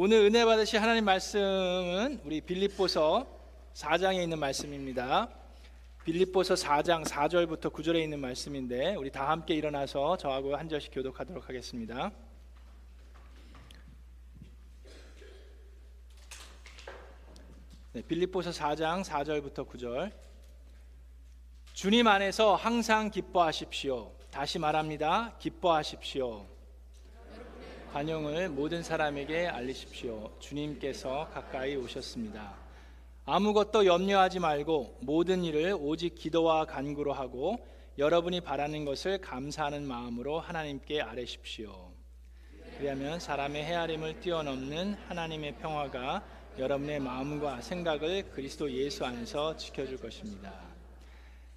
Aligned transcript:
오늘 0.00 0.18
은혜 0.18 0.44
받으실 0.44 0.80
하나님 0.80 1.04
말씀은 1.06 2.20
우리 2.24 2.40
빌립보서 2.40 3.26
4장에 3.74 4.22
있는 4.22 4.38
말씀입니다. 4.38 5.28
빌립보서 6.04 6.54
4장 6.54 7.04
4절부터 7.04 7.72
9절에 7.72 8.00
있는 8.04 8.20
말씀인데 8.20 8.94
우리 8.94 9.10
다 9.10 9.28
함께 9.28 9.54
일어나서 9.54 10.16
저하고 10.16 10.54
한 10.54 10.68
절씩 10.68 10.92
교독하도록 10.94 11.48
하겠습니다. 11.48 12.12
네, 17.92 18.02
빌립보서 18.02 18.50
4장 18.50 19.02
4절부터 19.02 19.68
9절 19.68 20.12
주님 21.72 22.06
안에서 22.06 22.54
항상 22.54 23.10
기뻐하십시오. 23.10 24.12
다시 24.30 24.60
말합니다. 24.60 25.34
기뻐하십시오. 25.40 26.57
관용을 27.92 28.48
모든 28.50 28.82
사람에게 28.82 29.46
알리십시오. 29.46 30.30
주님께서 30.38 31.28
가까이 31.32 31.76
오셨습니다. 31.76 32.54
아무것도 33.24 33.86
염려하지 33.86 34.40
말고 34.40 34.98
모든 35.00 35.44
일을 35.44 35.76
오직 35.78 36.14
기도와 36.14 36.64
간구로 36.64 37.12
하고 37.12 37.58
여러분이 37.98 38.42
바라는 38.42 38.84
것을 38.84 39.18
감사하는 39.18 39.86
마음으로 39.86 40.38
하나님께 40.38 41.00
아뢰십시오. 41.00 41.90
그리하면 42.76 43.18
사람의 43.18 43.64
헤아림을 43.64 44.20
뛰어넘는 44.20 44.94
하나님의 45.08 45.56
평화가 45.56 46.22
여러분의 46.58 47.00
마음과 47.00 47.60
생각을 47.60 48.30
그리스도 48.30 48.70
예수 48.70 49.04
안에서 49.04 49.56
지켜줄 49.56 49.98
것입니다. 49.98 50.52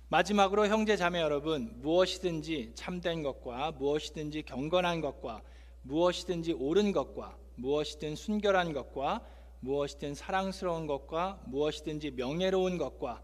마지막으로 0.09 0.67
형제 0.67 0.97
자매 0.97 1.21
여러분 1.21 1.71
무엇이든지 1.81 2.71
참된 2.75 3.23
것과 3.23 3.71
무엇이든지 3.71 4.43
경건한 4.43 4.99
것과 5.01 5.41
무엇이든지 5.83 6.53
옳은 6.53 6.91
것과 6.91 7.37
무엇이든 7.55 8.15
순결한 8.15 8.73
것과 8.73 9.21
무엇이든 9.59 10.15
사랑스러운 10.15 10.87
것과 10.87 11.39
무엇이든지 11.45 12.11
명예로운 12.11 12.77
것과 12.77 13.21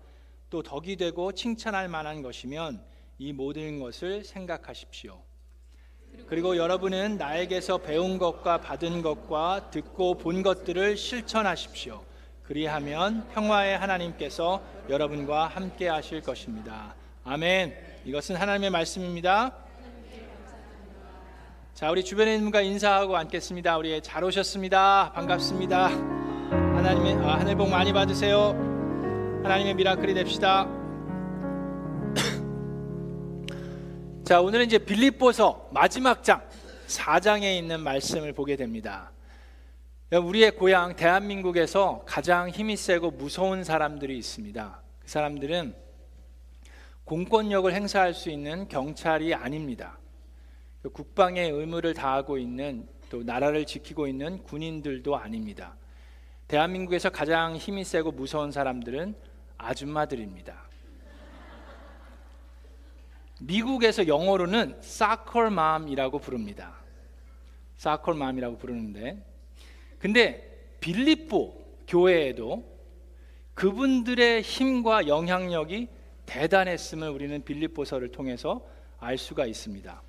또 0.49 0.63
덕이 0.63 0.95
되고 0.95 1.31
칭찬할 1.31 1.87
만한 1.89 2.21
것이면 2.21 2.83
이 3.17 3.33
모든 3.33 3.79
것을 3.79 4.23
생각하십시오. 4.23 5.21
그리고 6.27 6.57
여러분은 6.57 7.17
나에게서 7.17 7.79
배운 7.79 8.17
것과 8.17 8.61
받은 8.61 9.01
것과 9.01 9.71
듣고 9.71 10.15
본 10.15 10.43
것들을 10.43 10.97
실천하십시오. 10.97 12.03
그리하면 12.43 13.27
평화의 13.29 13.77
하나님께서 13.77 14.61
여러분과 14.89 15.47
함께 15.47 15.87
하실 15.89 16.21
것입니다. 16.21 16.95
아멘. 17.23 17.75
이것은 18.05 18.35
하나님의 18.35 18.69
말씀입니다. 18.69 19.66
자, 21.77 21.91
우리 21.91 22.03
주변에 22.03 22.31
있는 22.31 22.45
분과 22.45 22.61
인사하고 22.61 23.15
앉겠습니다. 23.17 23.77
우리 23.77 24.01
잘 24.01 24.23
오셨습니다. 24.23 25.11
반갑습니다. 25.13 25.89
하나님의 25.89 27.13
아, 27.17 27.37
하늘 27.37 27.55
복 27.55 27.69
많이 27.69 27.93
받으세요. 27.93 28.55
하나님의 29.43 29.75
미라클이 29.75 30.15
됩시다. 30.15 30.67
자, 34.25 34.41
오늘은 34.41 34.65
이제 34.65 34.79
빌립보서 34.79 35.69
마지막 35.71 36.23
장 36.23 36.41
4장에 36.87 37.55
있는 37.55 37.81
말씀을 37.81 38.33
보게 38.33 38.55
됩니다. 38.55 39.11
우리의 40.11 40.55
고향 40.55 40.95
대한민국에서 40.95 42.01
가장 42.07 42.49
힘이 42.49 42.75
세고 42.75 43.11
무서운 43.11 43.63
사람들이 43.63 44.17
있습니다. 44.17 44.81
그 45.01 45.07
사람들은 45.07 45.75
공권력을 47.03 47.71
행사할 47.71 48.15
수 48.15 48.31
있는 48.31 48.67
경찰이 48.67 49.35
아닙니다. 49.35 49.99
그 50.87 50.93
국방의 50.93 51.51
의무를 51.51 51.93
다하고 51.93 52.37
있는 52.37 52.87
또 53.09 53.21
나라를 53.21 53.65
지키고 53.65 54.07
있는 54.07 54.41
군인들도 54.43 55.17
아닙니다. 55.17 55.75
대한민국에서 56.47 57.09
가장 57.09 57.57
힘이 57.57 57.83
세고 57.83 58.13
무서운 58.13 58.53
사람들은 58.53 59.13
아줌마들입니다. 59.57 60.65
미국에서 63.41 64.07
영어로는 64.07 64.77
사컬맘이라고 64.81 66.19
부릅니다. 66.19 66.77
사컬맘이라고 67.75 68.57
부르는데 68.57 69.25
근데 69.99 70.77
빌립보 70.79 71.65
교회에도 71.85 72.63
그분들의 73.55 74.41
힘과 74.41 75.07
영향력이 75.07 75.89
대단했음을 76.25 77.09
우리는 77.09 77.43
빌립보서를 77.43 78.13
통해서 78.13 78.65
알 78.99 79.17
수가 79.17 79.45
있습니다. 79.45 80.06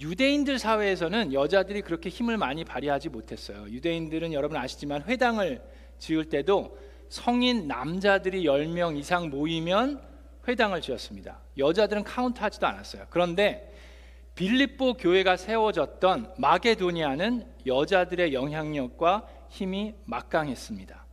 유대인들 0.00 0.58
사회에서는 0.58 1.32
여자들이 1.32 1.82
그렇게 1.82 2.08
힘을 2.08 2.36
많이 2.36 2.64
발휘하지 2.64 3.08
못했어요. 3.08 3.68
유대인들은 3.68 4.32
여러분 4.32 4.56
아시지만 4.56 5.02
회당을 5.02 5.60
지을 5.98 6.26
때도 6.26 6.78
성인 7.08 7.66
남자들이 7.66 8.44
10명 8.44 8.96
이상 8.96 9.28
모이면 9.30 10.00
회당을 10.46 10.80
지었습니다. 10.80 11.40
여자들은 11.58 12.04
카운트하지도 12.04 12.66
않았어요. 12.66 13.06
그런데 13.10 13.74
빌립보 14.36 14.94
교회가 14.94 15.36
세워졌던 15.36 16.34
마게도니아는 16.38 17.44
여자들의 17.66 18.32
영향력과 18.32 19.26
힘이 19.48 19.94
막강했습니다. 20.04 21.06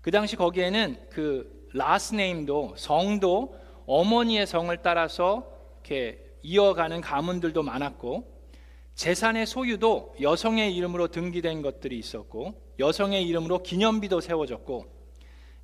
그 0.00 0.10
당시 0.12 0.36
거기에는 0.36 0.96
그 1.10 1.68
라스 1.74 2.14
네임도 2.14 2.74
성도 2.76 3.56
어머니의 3.86 4.46
성을 4.46 4.74
따라서 4.82 5.50
이렇게 5.82 6.29
이어가는 6.42 7.00
가문들도 7.00 7.62
많았고 7.62 8.40
재산의 8.94 9.46
소유도 9.46 10.14
여성의 10.20 10.74
이름으로 10.76 11.08
등기된 11.08 11.62
것들이 11.62 11.98
있었고 11.98 12.60
여성의 12.78 13.26
이름으로 13.26 13.62
기념비도 13.62 14.20
세워졌고 14.20 14.86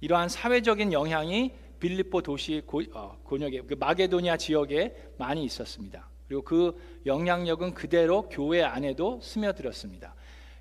이러한 0.00 0.28
사회적인 0.28 0.92
영향이 0.92 1.52
빌립보 1.80 2.22
도시 2.22 2.62
고, 2.66 2.82
어, 2.94 3.18
권역에 3.24 3.62
그 3.62 3.74
마게도니아 3.74 4.36
지역에 4.36 4.94
많이 5.18 5.44
있었습니다. 5.44 6.08
그리고 6.26 6.42
그 6.42 7.00
영향력은 7.04 7.74
그대로 7.74 8.28
교회 8.28 8.62
안에도 8.62 9.20
스며들었습니다. 9.22 10.14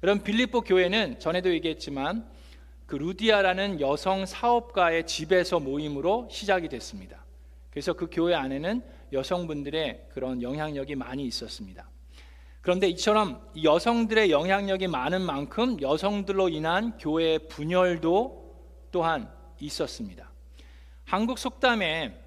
여러분 0.03 0.23
빌립보 0.23 0.61
교회는 0.61 1.19
전에도 1.19 1.49
얘기했지만 1.51 2.29
그 2.85 2.95
루디아라는 2.95 3.81
여성 3.81 4.25
사업가의 4.25 5.07
집에서 5.07 5.59
모임으로 5.59 6.27
시작이 6.29 6.69
됐습니다. 6.69 7.25
그래서 7.71 7.93
그 7.93 8.07
교회 8.11 8.35
안에는 8.35 8.83
여성분들의 9.11 10.09
그런 10.13 10.41
영향력이 10.41 10.95
많이 10.95 11.25
있었습니다. 11.25 11.89
그런데 12.61 12.87
이처럼 12.87 13.47
여성들의 13.61 14.31
영향력이 14.31 14.87
많은 14.87 15.21
만큼 15.21 15.79
여성들로 15.81 16.49
인한 16.49 16.97
교회의 16.97 17.47
분열도 17.47 18.89
또한 18.91 19.31
있었습니다. 19.59 20.31
한국 21.03 21.37
속담에 21.37 22.19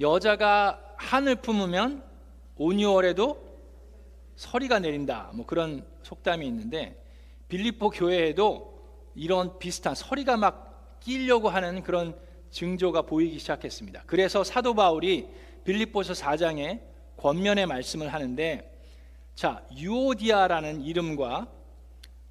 여자가 0.00 0.94
한을 0.96 1.36
품으면 1.36 2.04
온유월에도 2.56 3.50
서리가 4.36 4.78
내린다. 4.78 5.30
뭐 5.34 5.44
그런 5.44 5.84
속담이 6.02 6.46
있는데 6.46 7.02
빌립보 7.48 7.90
교회에도 7.90 8.80
이런 9.14 9.58
비슷한 9.58 9.94
서리가 9.94 10.36
막 10.36 10.98
끼려고 11.00 11.48
하는 11.48 11.82
그런 11.82 12.16
증조가 12.50 13.02
보이기 13.02 13.38
시작했습니다. 13.38 14.04
그래서 14.06 14.44
사도 14.44 14.74
바울이 14.74 15.28
빌립보서 15.64 16.12
4장에 16.14 16.80
권면의 17.16 17.66
말씀을 17.66 18.12
하는데 18.12 18.70
자, 19.34 19.64
유오디아라는 19.76 20.82
이름과 20.82 21.48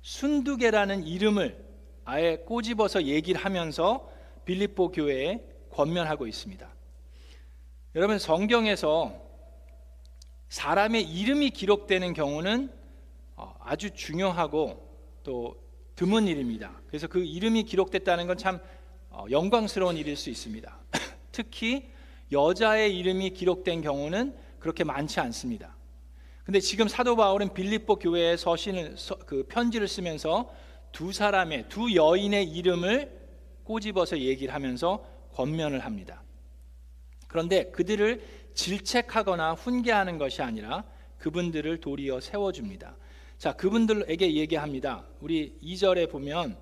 순두개라는 0.01 1.05
이름을 1.05 1.65
아예 2.05 2.37
꼬집어서 2.37 3.03
얘기를 3.03 3.39
하면서 3.39 4.09
빌립보 4.45 4.91
교회에 4.91 5.43
권면하고 5.71 6.27
있습니다. 6.27 6.67
여러분 7.95 8.19
성경에서 8.19 9.13
사람의 10.49 11.03
이름이 11.03 11.51
기록되는 11.51 12.13
경우는 12.13 12.71
어, 13.35 13.55
아주 13.59 13.91
중요하고 13.91 14.87
또 15.23 15.55
드문 15.95 16.27
일입니다. 16.27 16.81
그래서 16.87 17.07
그 17.07 17.23
이름이 17.23 17.63
기록됐다는 17.63 18.27
건참 18.27 18.55
어, 18.55 18.59
영광스러운 19.29 19.97
일일 19.97 20.15
수 20.15 20.29
있습니다. 20.29 20.79
특히 21.31 21.89
여자의 22.31 22.97
이름이 22.97 23.31
기록된 23.31 23.81
경우는 23.81 24.35
그렇게 24.59 24.83
많지 24.83 25.19
않습니다. 25.19 25.75
근데 26.43 26.59
지금 26.59 26.87
사도 26.87 27.15
바울은 27.15 27.53
빌립보 27.53 27.97
교회에 27.97 28.35
서신을 28.35 28.95
그 29.25 29.45
편지를 29.47 29.87
쓰면서 29.87 30.51
두 30.91 31.11
사람의 31.11 31.69
두 31.69 31.93
여인의 31.93 32.45
이름을 32.45 33.19
꼬집어서 33.63 34.19
얘기를 34.19 34.53
하면서 34.53 35.05
권면을 35.33 35.79
합니다. 35.79 36.23
그런데 37.27 37.69
그들을 37.71 38.23
질책하거나 38.55 39.53
훈계하는 39.53 40.17
것이 40.17 40.41
아니라 40.41 40.83
그분들을 41.19 41.79
도리어 41.79 42.19
세워줍니다. 42.19 42.97
자, 43.37 43.53
그분들에게 43.53 44.33
얘기합니다. 44.33 45.05
우리 45.21 45.57
2절에 45.63 46.09
보면 46.09 46.57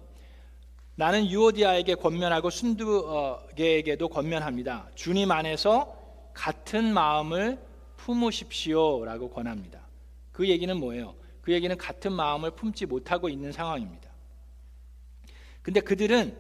나는 0.99 1.29
유오디아에게 1.29 1.93
권면하고 1.93 2.49
순두개에게도 2.49 4.09
권면합니다. 4.09 4.89
주님 4.95 5.31
안에서 5.31 5.95
같은 6.33 6.91
마음을 6.91 7.59
품으십시오라고 7.97 9.29
권합니다. 9.29 9.87
그 10.31 10.49
얘기는 10.49 10.75
뭐예요? 10.75 11.13
그에게는 11.41 11.77
같은 11.77 12.11
마음을 12.13 12.49
품지 12.49 12.87
못하고 12.87 13.29
있는 13.29 13.51
상황입니다. 13.51 14.09
근데 15.61 15.81
그들은 15.81 16.35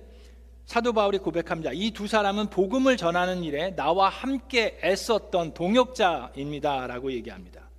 사도 0.65 0.91
바울이 0.91 1.19
고백합니다. 1.19 1.71
이 1.73 1.91
두 1.91 2.07
사람은 2.07 2.49
복음을 2.49 2.97
전하는 2.97 3.43
일에 3.43 3.75
나와 3.75 4.09
함께 4.09 4.79
애썼던 4.83 5.53
동역자입니다라고 5.53 7.11
얘기합니다. 7.11 7.69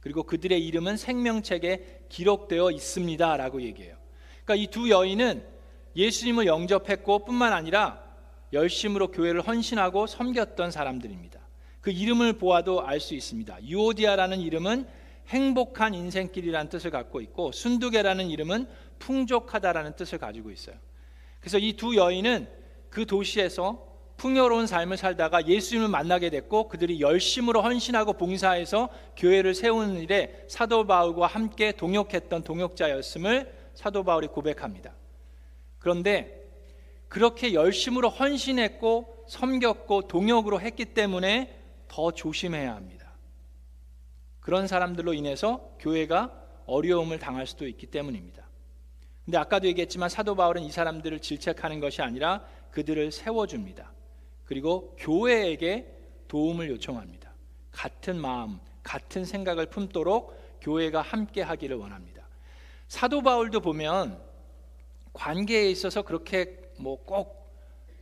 그리고 0.00 0.24
그들의 0.24 0.62
이름은 0.66 0.98
생명책에 0.98 2.04
기록되어 2.10 2.70
있습니다라고 2.70 3.62
얘기해요. 3.62 3.96
그러니까 4.44 4.62
이 4.62 4.66
두 4.70 4.90
여인은 4.90 5.56
예수님을 5.96 6.46
영접했고 6.46 7.24
뿐만 7.24 7.52
아니라 7.52 8.02
열심으로 8.52 9.08
교회를 9.08 9.40
헌신하고 9.40 10.06
섬겼던 10.06 10.70
사람들입니다. 10.70 11.40
그 11.80 11.90
이름을 11.90 12.34
보아도 12.34 12.84
알 12.86 13.00
수 13.00 13.14
있습니다. 13.14 13.64
유오디아라는 13.64 14.40
이름은 14.40 14.86
행복한 15.28 15.94
인생길이라는 15.94 16.70
뜻을 16.70 16.90
갖고 16.90 17.20
있고 17.20 17.52
순두계라는 17.52 18.28
이름은 18.30 18.66
풍족하다라는 18.98 19.96
뜻을 19.96 20.18
가지고 20.18 20.50
있어요. 20.50 20.76
그래서 21.40 21.58
이 21.58 21.74
두 21.74 21.96
여인은 21.96 22.48
그 22.90 23.04
도시에서 23.06 23.86
풍요로운 24.16 24.66
삶을 24.66 24.96
살다가 24.96 25.46
예수님을 25.46 25.88
만나게 25.88 26.30
됐고 26.30 26.68
그들이 26.68 27.00
열심으로 27.00 27.62
헌신하고 27.62 28.14
봉사해서 28.14 28.88
교회를 29.16 29.54
세우는 29.54 30.00
일에 30.00 30.44
사도 30.48 30.86
바울과 30.86 31.28
함께 31.28 31.70
동역했던 31.72 32.42
동역자였음을 32.42 33.54
사도 33.74 34.02
바울이 34.02 34.26
고백합니다. 34.26 34.92
그런데 35.78 36.38
그렇게 37.08 37.54
열심으로 37.54 38.08
헌신했고 38.08 39.26
섬겼고 39.28 40.08
동역으로 40.08 40.60
했기 40.60 40.86
때문에 40.86 41.58
더 41.88 42.10
조심해야 42.10 42.74
합니다. 42.74 43.12
그런 44.40 44.66
사람들로 44.66 45.14
인해서 45.14 45.76
교회가 45.78 46.32
어려움을 46.66 47.18
당할 47.18 47.46
수도 47.46 47.66
있기 47.66 47.86
때문입니다. 47.86 48.46
근데 49.24 49.36
아까도 49.36 49.66
얘기했지만 49.66 50.08
사도 50.08 50.34
바울은 50.34 50.62
이 50.62 50.70
사람들을 50.70 51.20
질책하는 51.20 51.80
것이 51.80 52.00
아니라 52.02 52.46
그들을 52.70 53.10
세워줍니다. 53.12 53.92
그리고 54.44 54.96
교회에게 54.98 55.94
도움을 56.28 56.70
요청합니다. 56.70 57.32
같은 57.70 58.18
마음, 58.18 58.58
같은 58.82 59.24
생각을 59.24 59.66
품도록 59.66 60.58
교회가 60.62 61.02
함께 61.02 61.42
하기를 61.42 61.76
원합니다. 61.76 62.26
사도 62.88 63.22
바울도 63.22 63.60
보면 63.60 64.27
관계에 65.12 65.70
있어서 65.70 66.02
그렇게 66.02 66.58
뭐 66.78 66.96
꼭 67.04 67.38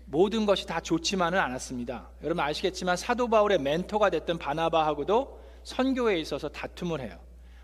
모든 0.08 0.46
것이 0.46 0.66
다 0.66 0.80
좋지만은 0.80 1.38
않았습니다. 1.38 2.10
여러분 2.22 2.44
아시겠지만 2.44 2.96
사도 2.96 3.28
바울의 3.28 3.58
멘토가 3.58 4.08
됐던 4.10 4.38
바나바하고도 4.38 5.40
선교에 5.64 6.18
있어서 6.20 6.48
다툼을 6.48 7.00
해요. 7.00 7.18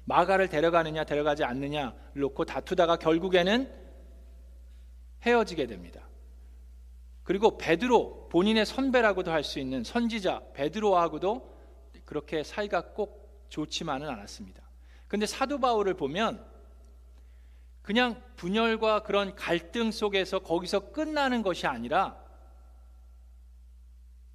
마가를 0.05 0.49
데려가느냐 0.49 1.05
데려가지 1.05 1.45
않느냐를 1.45 1.93
놓고 2.15 2.45
다투다가 2.45 2.97
결국에는 2.97 3.73
헤어지게 5.25 5.67
됩니다. 5.69 6.09
그리고 7.23 7.57
베드로 7.57 8.29
본인의 8.29 8.67
선배라고도 8.67 9.31
할 9.31 9.45
수 9.45 9.61
있는 9.61 9.85
선지자 9.85 10.43
베드로하고도 10.55 11.53
그렇게 12.05 12.43
사이가 12.43 12.93
꼭 12.95 13.47
좋지만은 13.51 14.09
않았습니다. 14.09 14.63
근데 15.07 15.27
사도 15.27 15.61
바울을 15.61 15.95
보면 15.95 16.45
그냥 17.83 18.23
분열과 18.37 19.03
그런 19.03 19.35
갈등 19.35 19.91
속에서 19.91 20.39
거기서 20.39 20.93
끝나는 20.93 21.43
것이 21.43 21.67
아니라 21.67 22.23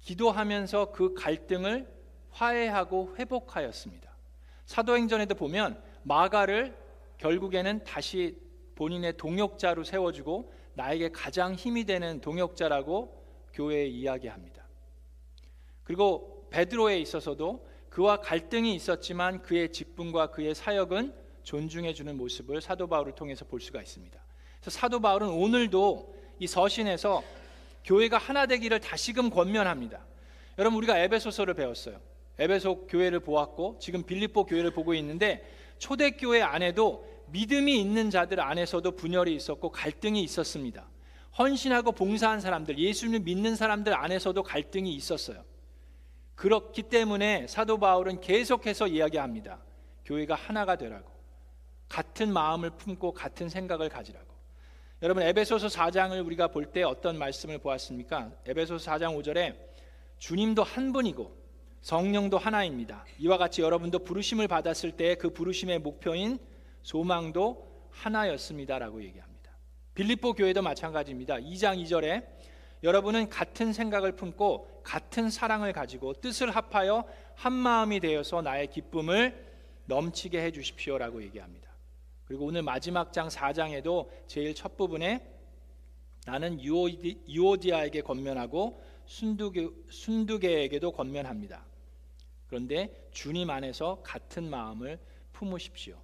기도하면서 0.00 0.92
그 0.92 1.14
갈등을 1.14 1.88
화해하고 2.30 3.16
회복하였습니다. 3.18 4.14
사도행전에도 4.66 5.34
보면 5.34 5.82
마가를 6.02 6.76
결국에는 7.16 7.84
다시 7.84 8.38
본인의 8.74 9.16
동역자로 9.16 9.82
세워주고 9.82 10.52
나에게 10.74 11.10
가장 11.10 11.54
힘이 11.54 11.84
되는 11.84 12.20
동역자라고 12.20 13.26
교회에 13.52 13.86
이야기합니다. 13.86 14.68
그리고 15.82 16.46
베드로에 16.50 17.00
있어서도 17.00 17.66
그와 17.88 18.20
갈등이 18.20 18.74
있었지만 18.74 19.42
그의 19.42 19.72
직분과 19.72 20.30
그의 20.30 20.54
사역은 20.54 21.14
존중해 21.48 21.94
주는 21.94 22.14
모습을 22.18 22.60
사도 22.60 22.86
바울을 22.86 23.14
통해서 23.14 23.46
볼 23.46 23.58
수가 23.58 23.80
있습니다. 23.80 24.20
그래서 24.60 24.78
사도 24.78 25.00
바울은 25.00 25.28
오늘도 25.28 26.14
이 26.40 26.46
서신에서 26.46 27.24
교회가 27.84 28.18
하나 28.18 28.44
되기를 28.44 28.80
다시금 28.80 29.30
권면합니다. 29.30 30.04
여러분 30.58 30.76
우리가 30.76 30.98
에베소서를 30.98 31.54
배웠어요. 31.54 32.00
에베소 32.38 32.86
교회를 32.88 33.20
보았고 33.20 33.78
지금 33.80 34.02
빌립보 34.02 34.44
교회를 34.44 34.72
보고 34.72 34.92
있는데 34.92 35.42
초대 35.78 36.10
교회 36.10 36.42
안에도 36.42 37.08
믿음이 37.28 37.80
있는 37.80 38.10
자들 38.10 38.40
안에서도 38.40 38.90
분열이 38.90 39.34
있었고 39.34 39.70
갈등이 39.70 40.22
있었습니다. 40.24 40.86
헌신하고 41.38 41.92
봉사한 41.92 42.40
사람들, 42.40 42.78
예수님을 42.78 43.20
믿는 43.20 43.56
사람들 43.56 43.94
안에서도 43.94 44.42
갈등이 44.42 44.92
있었어요. 44.94 45.42
그렇기 46.34 46.82
때문에 46.84 47.46
사도 47.46 47.78
바울은 47.78 48.20
계속해서 48.20 48.88
이야기합니다. 48.88 49.62
교회가 50.04 50.34
하나가 50.34 50.76
되라고. 50.76 51.17
같은 51.88 52.32
마음을 52.32 52.70
품고 52.70 53.12
같은 53.12 53.48
생각을 53.48 53.88
가지라고. 53.88 54.26
여러분 55.02 55.22
에베소서 55.22 55.68
4장을 55.68 56.24
우리가 56.26 56.48
볼 56.48 56.72
때 56.72 56.82
어떤 56.82 57.18
말씀을 57.18 57.58
보았습니까? 57.58 58.32
에베소서 58.46 58.90
4장 58.90 59.16
5절에 59.22 59.56
주님도 60.18 60.64
한 60.64 60.92
분이고 60.92 61.36
성령도 61.80 62.36
하나입니다. 62.38 63.04
이와 63.18 63.38
같이 63.38 63.62
여러분도 63.62 64.00
부르심을 64.00 64.48
받았을 64.48 64.92
때 64.92 65.14
그 65.14 65.30
부르심의 65.30 65.78
목표인 65.78 66.38
소망도 66.82 67.88
하나였습니다라고 67.90 69.02
얘기합니다. 69.04 69.52
빌립보 69.94 70.34
교회도 70.34 70.62
마찬가지입니다. 70.62 71.36
2장 71.36 71.82
2절에 71.84 72.26
여러분은 72.82 73.28
같은 73.28 73.72
생각을 73.72 74.12
품고 74.12 74.82
같은 74.84 75.30
사랑을 75.30 75.72
가지고 75.72 76.14
뜻을 76.14 76.50
합하여 76.50 77.04
한 77.34 77.52
마음이 77.52 78.00
되어서 78.00 78.42
나의 78.42 78.68
기쁨을 78.68 79.46
넘치게 79.86 80.40
해 80.42 80.50
주십시오라고 80.52 81.22
얘기합니다. 81.22 81.67
그리고 82.28 82.44
오늘 82.44 82.62
마지막 82.62 83.10
장 83.10 83.28
4장에도 83.28 84.06
제일 84.26 84.54
첫 84.54 84.76
부분에 84.76 85.26
나는 86.26 86.60
유오디, 86.60 87.22
유오디아에게 87.26 88.02
권면하고 88.02 88.82
순두계, 89.06 89.70
순두계에게도 89.88 90.92
권면합니다. 90.92 91.64
그런데 92.46 93.08
주님 93.12 93.48
안에서 93.48 94.02
같은 94.02 94.50
마음을 94.50 94.98
품으십시오. 95.32 95.96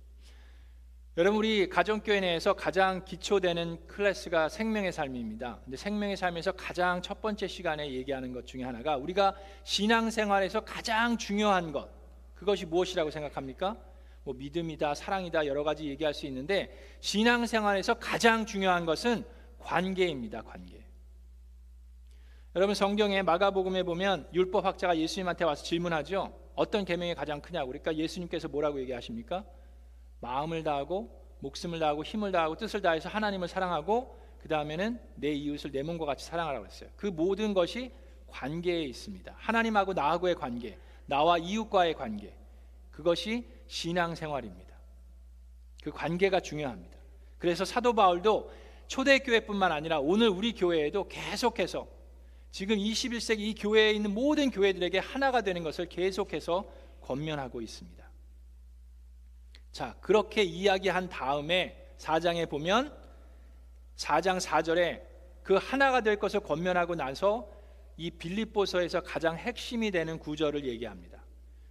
여러분 1.19 1.39
우리 1.39 1.69
가정교회 1.69 2.21
내에서 2.21 2.55
가장 2.55 3.05
기초되는 3.05 3.87
클래스가 3.87 4.49
생명의 4.49 4.93
삶입니다. 4.93 5.61
근데 5.63 5.77
생명의 5.77 6.17
삶에서 6.17 6.53
가장 6.53 7.03
첫 7.03 7.21
번째 7.21 7.47
시간에 7.47 7.93
얘기하는 7.93 8.33
것 8.33 8.47
중에 8.47 8.65
하나가 8.65 8.97
우리가 8.97 9.37
신앙생활에서 9.65 10.63
가장 10.63 11.19
중요한 11.19 11.71
것 11.71 11.91
그것이 12.35 12.65
무엇이라고 12.65 13.11
생각합니까? 13.11 13.77
뭐 14.25 14.35
믿음이다, 14.35 14.95
사랑이다 14.95 15.47
여러 15.47 15.63
가지 15.63 15.87
얘기할 15.87 16.15
수 16.15 16.27
있는데 16.27 16.77
신앙생활에서 17.01 17.95
가장 17.95 18.47
중요한 18.47 18.87
것은 18.87 19.25
관계입니다. 19.59 20.43
관계. 20.43 20.85
여러분 22.57 22.75
성경에 22.75 23.23
마가복음에 23.23 23.83
보면 23.83 24.29
율법 24.33 24.65
학자가 24.65 24.97
예수님한테 24.97 25.45
와서 25.45 25.63
질문하죠. 25.65 26.33
어떤 26.55 26.85
계명이 26.85 27.15
가장 27.15 27.41
크냐고. 27.41 27.69
그러니까 27.69 27.95
예수님께서 27.95 28.49
뭐라고 28.49 28.81
얘기하십니까? 28.81 29.45
마음을 30.21 30.63
다하고 30.63 31.11
목숨을 31.41 31.79
다하고 31.79 32.05
힘을 32.05 32.33
다하고 32.33 32.57
뜻을 32.57 32.81
다해서 32.81 33.09
하나님을 33.09 33.49
사랑하고 33.49 34.19
그 34.39 34.49
다음에는 34.49 35.01
내 35.17 35.33
이웃을 35.33 35.73
내 35.73 35.83
몸과 35.83 36.07
같이 36.07 36.25
사랑하라고 36.25 36.67
했어요. 36.67 36.89
그 36.97 37.07
모든 37.07 37.55
것이 37.55 37.93
관계에 38.29 38.83
있습니다. 38.85 39.35
하나님하고 39.37 39.93
나하고의 39.93 40.35
관계, 40.35 40.79
나와 41.07 41.39
이웃과의 41.39 41.95
관계, 41.95 42.35
그것이 42.91 43.47
신앙생활입니다. 43.67 44.75
그 45.83 45.91
관계가 45.91 46.41
중요합니다. 46.41 46.97
그래서 47.39 47.65
사도 47.65 47.93
바울도 47.93 48.51
초대교회뿐만 48.89 49.73
아니라 49.73 50.01
오늘 50.01 50.29
우리 50.29 50.55
교회에도 50.55 51.09
계속해서 51.09 51.87
지금 52.51 52.77
21세기 52.77 53.41
이 53.41 53.55
교회에 53.55 53.93
있는 53.93 54.15
모든 54.15 54.51
교회들에게 54.51 54.99
하나가 54.99 55.41
되는 55.41 55.63
것을 55.63 55.89
계속해서 55.89 56.65
권면하고 57.01 57.61
있습니다. 57.61 58.05
자, 59.73 59.97
그렇게 60.01 60.43
이야기한 60.43 61.09
다음에 61.09 61.95
4장에 61.99 62.49
보면 62.49 62.97
4장 63.97 64.41
4절에 64.41 65.03
그 65.43 65.55
하나가 65.55 66.01
될 66.01 66.17
것을 66.17 66.41
권면하고 66.41 66.95
나서 66.95 67.51
이 67.97 68.11
빌립보서에서 68.11 69.03
가장 69.03 69.37
핵심이 69.37 69.91
되는 69.91 70.19
구절을 70.19 70.65
얘기합니다. 70.65 71.23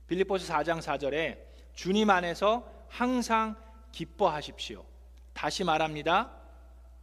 빌립보서 0.08 0.54
4장 0.54 0.82
4절에 0.82 1.53
주님 1.74 2.10
안에서 2.10 2.70
항상 2.88 3.56
기뻐하십시오. 3.92 4.86
다시 5.34 5.64
말합니다. 5.64 6.32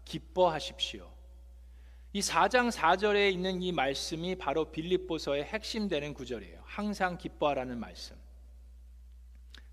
기뻐하십시오. 0.05 1.11
이 2.13 2.21
4장 2.21 2.73
4절에 2.73 3.33
있는 3.33 3.63
이 3.63 3.73
말씀이 3.73 4.37
바로 4.37 4.71
빌립보서의 4.73 5.45
핵심 5.45 5.89
되는 5.89 6.13
구절이에요. 6.13 6.61
항상 6.65 7.17
기뻐하라는 7.19 7.79
말씀. 7.79 8.17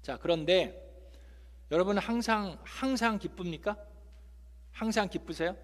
자, 0.01 0.17
그런데 0.17 0.83
여러분 1.71 1.97
항상 1.97 2.57
항상 2.63 3.17
기쁩니까? 3.17 3.77
항상 4.71 5.09
기쁘세요? 5.09 5.57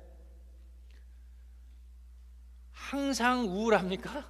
항상 2.71 3.45
우울합니까? 3.45 4.29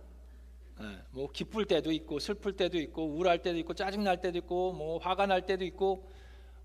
네, 0.83 0.97
뭐 1.11 1.31
기쁠 1.31 1.63
때도 1.65 1.93
있고 1.93 2.19
슬플 2.19 2.57
때도 2.57 2.77
있고 2.77 3.07
우울할 3.07 3.41
때도 3.41 3.57
있고 3.59 3.73
짜증 3.73 4.03
날 4.03 4.19
때도 4.19 4.39
있고 4.39 4.73
뭐 4.73 4.97
화가 4.97 5.27
날 5.27 5.45
때도 5.45 5.63
있고 5.63 6.09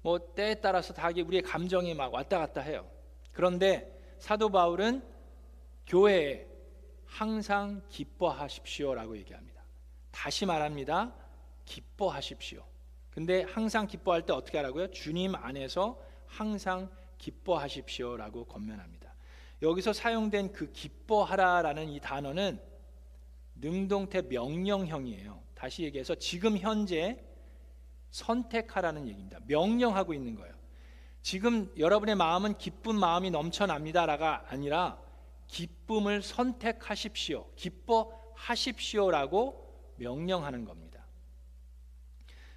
뭐 0.03 0.19
때에 0.35 0.57
따라서 0.57 0.93
다 0.93 1.09
우리의 1.09 1.43
감정이 1.43 1.95
막 1.95 2.13
왔다 2.13 2.39
갔다 2.41 2.61
해요. 2.61 2.91
그런데 3.33 3.97
사도 4.19 4.49
바울은 4.49 5.03
교회에 5.87 6.49
항상 7.05 7.81
기뻐하십시오라고 7.89 9.17
얘기합니다. 9.19 9.63
다시 10.11 10.47
말합니다. 10.47 11.15
기뻐하십시오. 11.65 12.65
근데 13.11 13.45
항상 13.45 13.87
기뻐할 13.87 14.27
때 14.27 14.33
어떻게 14.33 14.59
하라고요? 14.59 14.91
주님 14.91 15.37
안에서 15.37 16.01
항상 16.27 16.91
기뻐하십시오라고 17.19 18.47
권면합니다. 18.47 19.15
여기서 19.63 19.93
사용된 19.93 20.53
그 20.53 20.73
기뻐하라라는 20.73 21.89
이 21.89 22.01
단어는 22.01 22.68
능동태 23.61 24.23
명령형이에요. 24.23 25.43
다시 25.55 25.85
얘기해서 25.85 26.15
지금 26.15 26.59
현재 26.59 27.25
선택하라는 28.11 29.09
얘기입니다. 29.09 29.39
명령하고 29.47 30.15
있는 30.15 30.35
거예요. 30.35 30.55
지금 31.23 31.73
여러분의 31.77 32.15
마음은 32.15 32.59
기쁜 32.59 32.99
마음이 32.99 33.31
넘쳐납니다라가 33.31 34.47
아니라 34.49 35.01
기쁨을 35.49 36.23
선택하십시오. 36.23 37.51
기뻐하십시오라고 37.57 39.67
명령하는 39.97 40.65
겁니다. 40.65 41.05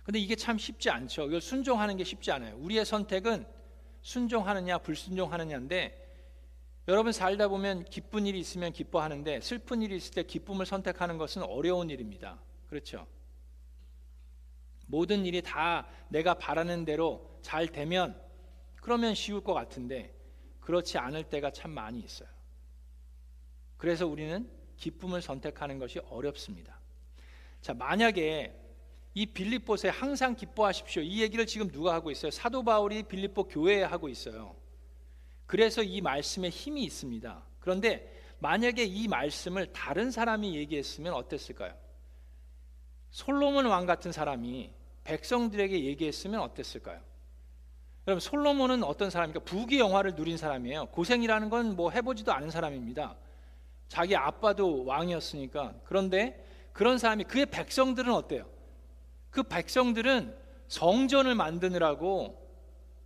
근데 0.04 0.20
이게 0.20 0.36
참 0.36 0.58
쉽지 0.58 0.90
않죠. 0.90 1.28
이걸 1.28 1.42
순종하는 1.42 1.98
게 1.98 2.04
쉽지 2.04 2.32
않아요. 2.32 2.58
우리의 2.58 2.86
선택은 2.86 3.46
순종하느냐 4.02 4.80
불순종하느냐인데 4.80 6.11
여러분 6.88 7.12
살다 7.12 7.48
보면 7.48 7.86
기쁜 7.86 8.26
일이 8.26 8.40
있으면 8.40 8.74
기뻐하는데 8.74 9.42
슬픈 9.42 9.82
일이 9.82 9.96
있을 9.98 10.14
때 10.14 10.24
기쁨을 10.24 10.66
선택하는 10.66 11.18
것은 11.18 11.44
어려운 11.44 11.90
일입니다. 11.90 12.40
그렇죠? 12.68 13.08
모든 14.88 15.26
일이 15.26 15.42
다 15.42 15.88
내가 16.10 16.34
바라는 16.34 16.86
대로 16.86 17.40
잘 17.42 17.68
되면 17.68 18.20
그러면 18.82 19.14
쉬울 19.14 19.44
것 19.44 19.54
같은데 19.54 20.14
그렇지 20.60 20.98
않을 20.98 21.26
때가 21.26 21.52
참 21.52 21.72
많이 21.72 22.00
있어요. 22.00 22.28
그래서 23.78 24.08
우리는 24.08 24.50
기쁨을 24.78 25.22
선택하는 25.22 25.80
것이 25.80 26.00
어렵습니다. 26.10 26.80
자, 27.62 27.74
만약에 27.74 28.58
이 29.14 29.26
빌립보에 29.28 29.90
항상 29.92 30.36
기뻐하십시오. 30.36 31.04
이 31.04 31.22
얘기를 31.22 31.46
지금 31.46 31.70
누가 31.70 31.94
하고 31.94 32.10
있어요? 32.12 32.32
사도 32.32 32.64
바울이 32.64 33.04
빌립보 33.04 33.46
교회에 33.46 33.84
하고 33.84 34.10
있어요. 34.10 34.56
그래서 35.52 35.84
이 35.84 36.00
말씀에 36.00 36.48
힘이 36.48 36.86
있습니다. 36.86 37.44
그런데 37.60 38.10
만약에 38.40 38.86
이 38.86 39.10
말씀을 39.10 39.74
다른 39.74 40.10
사람이 40.10 40.56
얘기했으면 40.56 41.14
어땠을까요? 41.14 41.74
솔로몬 43.10 43.66
왕 43.66 43.86
같은 43.86 44.14
사람이 44.14 44.72
백성들에게 45.04 45.84
얘기했으면 45.84 46.40
어땠을까요? 46.40 47.02
여러분 48.08 48.22
솔로몬은 48.22 48.86
어떤 48.86 49.10
사람입니까? 49.10 49.44
부귀 49.44 49.78
영화를 49.78 50.16
누린 50.16 50.38
사람이에요. 50.38 50.86
고생이라는 50.86 51.50
건 51.50 51.76
뭐 51.76 51.92
해보지도 51.92 52.32
않은 52.32 52.50
사람입니다. 52.50 53.18
자기 53.90 54.16
아빠도 54.16 54.86
왕이었으니까. 54.86 55.76
그런데 55.84 56.46
그런 56.72 56.98
사람이 56.98 57.26
그의 57.26 57.46
백성들은 57.48 58.14
어때요? 58.14 58.50
그 59.30 59.44
백성들은 59.44 60.34
성전을 60.70 61.36
만드느라고 61.36 62.40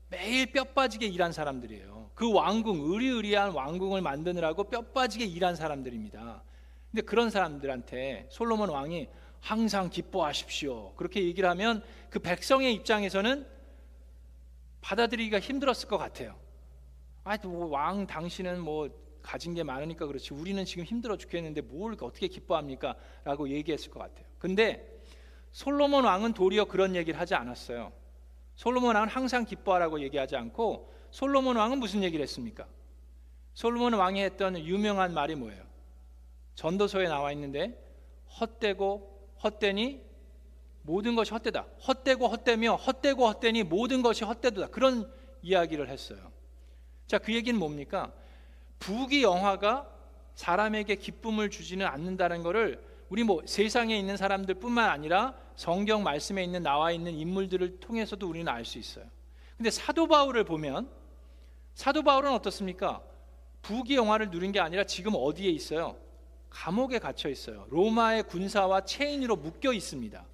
매일 0.09 0.51
뼈 0.51 0.63
빠지게 0.63 1.07
일한 1.07 1.31
사람들이에요. 1.31 1.94
그 2.15 2.31
왕궁 2.31 2.79
의리의리한 2.91 3.51
왕궁을 3.51 4.01
만드느라고 4.01 4.63
뼈 4.65 4.81
빠지게 4.81 5.25
일한 5.25 5.55
사람들입니다. 5.55 6.43
근데 6.89 7.01
그런 7.01 7.29
사람들한테 7.29 8.27
솔로몬 8.31 8.69
왕이 8.69 9.09
항상 9.41 9.89
기뻐하십시오. 9.89 10.93
그렇게 10.95 11.23
얘기를 11.23 11.47
하면 11.49 11.83
그 12.09 12.19
백성의 12.19 12.73
입장에서는 12.73 13.45
받아들이기가 14.79 15.39
힘들었을 15.39 15.89
것 15.89 15.97
같아요. 15.97 16.35
아, 17.25 17.37
뭐왕 17.43 18.07
당신은 18.07 18.61
뭐 18.61 18.89
가진 19.21 19.53
게 19.53 19.63
많으니까 19.63 20.07
그렇지. 20.07 20.33
우리는 20.33 20.63
지금 20.63 20.85
힘들어 20.85 21.17
죽겠는데 21.17 21.61
뭘 21.61 21.97
어떻게 21.99 22.27
기뻐합니까? 22.27 22.95
라고 23.23 23.49
얘기했을 23.49 23.91
것 23.91 23.99
같아요. 23.99 24.25
근데 24.39 25.01
솔로몬 25.51 26.05
왕은 26.05 26.33
도리어 26.33 26.65
그런 26.65 26.95
얘기를 26.95 27.19
하지 27.19 27.35
않았어요. 27.35 27.91
솔로몬 28.55 28.95
왕은 28.95 29.09
항상 29.09 29.43
기뻐하라고 29.43 29.99
얘기하지 30.01 30.35
않고 30.37 30.94
솔로몬 31.15 31.55
왕은 31.55 31.79
무슨 31.79 32.03
얘기를 32.03 32.21
했습니까? 32.23 32.67
솔로몬 33.53 33.93
왕이 33.93 34.21
했던 34.21 34.59
유명한 34.59 35.13
말이 35.13 35.33
뭐예요? 35.33 35.63
전도서에 36.55 37.07
나와 37.07 37.31
있는데 37.31 37.81
헛되고 38.41 39.29
헛되니 39.41 40.01
모든 40.81 41.15
것이 41.15 41.31
헛되다. 41.31 41.67
헛되고 41.87 42.27
헛되며 42.27 42.75
헛되고 42.75 43.27
헛되니 43.29 43.63
모든 43.63 44.01
것이 44.01 44.25
헛되다. 44.25 44.67
그런 44.67 45.09
이야기를 45.41 45.87
했어요. 45.87 46.19
자, 47.07 47.17
그 47.17 47.33
얘기는 47.33 47.57
뭡니까? 47.57 48.11
부귀 48.79 49.23
영화가 49.23 49.89
사람에게 50.33 50.95
기쁨을 50.95 51.49
주지는 51.49 51.85
않는다는 51.85 52.43
것을 52.43 52.83
우리 53.07 53.23
뭐 53.23 53.41
세상에 53.45 53.97
있는 53.97 54.17
사람들뿐만 54.17 54.89
아니라 54.89 55.33
성경 55.55 56.03
말씀에 56.03 56.43
있는 56.43 56.61
나와 56.61 56.91
있는 56.91 57.13
인물들을 57.13 57.79
통해서도 57.79 58.27
우리는 58.27 58.51
알 58.51 58.65
수 58.65 58.77
있어요. 58.79 59.05
근데 59.55 59.71
사도 59.71 60.07
바울을 60.07 60.43
보면 60.43 61.04
사도 61.75 62.01
바울은 62.03 62.31
어떻습니까? 62.31 63.03
부귀 63.61 63.95
영화를 63.95 64.31
누린 64.31 64.51
게 64.51 64.59
아니라 64.59 64.85
지금 64.85 65.13
어디에 65.15 65.51
있어요? 65.51 65.97
감옥에 66.49 66.99
갇혀 66.99 67.29
있어요. 67.29 67.67
로마의 67.69 68.23
군사와 68.23 68.85
체인으로 68.85 69.35
묶여 69.35 69.73
있습니다. 69.73 70.25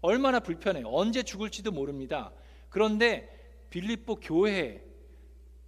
얼마나 0.00 0.38
불편해요. 0.38 0.86
언제 0.88 1.22
죽을지도 1.22 1.72
모릅니다. 1.72 2.30
그런데 2.68 3.28
빌립보 3.70 4.16
교회 4.16 4.84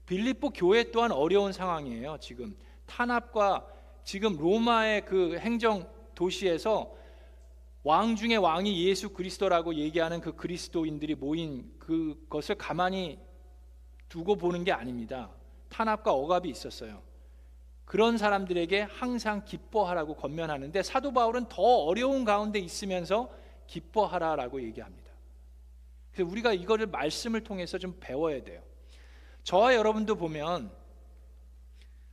빌립보 0.06 0.50
교회 0.50 0.92
또한 0.92 1.10
어려운 1.10 1.52
상황이에요. 1.52 2.18
지금 2.20 2.56
탄압과 2.86 3.66
지금 4.04 4.36
로마의 4.36 5.06
그 5.06 5.38
행정 5.38 5.88
도시에서 6.14 6.94
왕 7.82 8.14
중의 8.14 8.36
왕이 8.38 8.86
예수 8.86 9.08
그리스도라고 9.08 9.74
얘기하는 9.74 10.20
그 10.20 10.36
그리스도인들이 10.36 11.16
모인 11.16 11.72
그것을 11.80 12.54
가만히 12.54 13.18
두고 14.08 14.36
보는 14.36 14.64
게 14.64 14.72
아닙니다. 14.72 15.30
탄압과 15.68 16.12
억압이 16.12 16.48
있었어요. 16.48 17.02
그런 17.84 18.18
사람들에게 18.18 18.82
항상 18.82 19.44
기뻐하라고 19.44 20.16
권면하는데 20.16 20.82
사도 20.82 21.12
바울은 21.12 21.46
더 21.48 21.62
어려운 21.62 22.24
가운데 22.24 22.58
있으면서 22.58 23.30
기뻐하라라고 23.66 24.62
얘기합니다. 24.62 25.12
그래서 26.12 26.30
우리가 26.30 26.52
이거를 26.52 26.86
말씀을 26.86 27.42
통해서 27.42 27.78
좀 27.78 27.96
배워야 28.00 28.42
돼요. 28.42 28.62
저와 29.44 29.74
여러분도 29.74 30.16
보면 30.16 30.72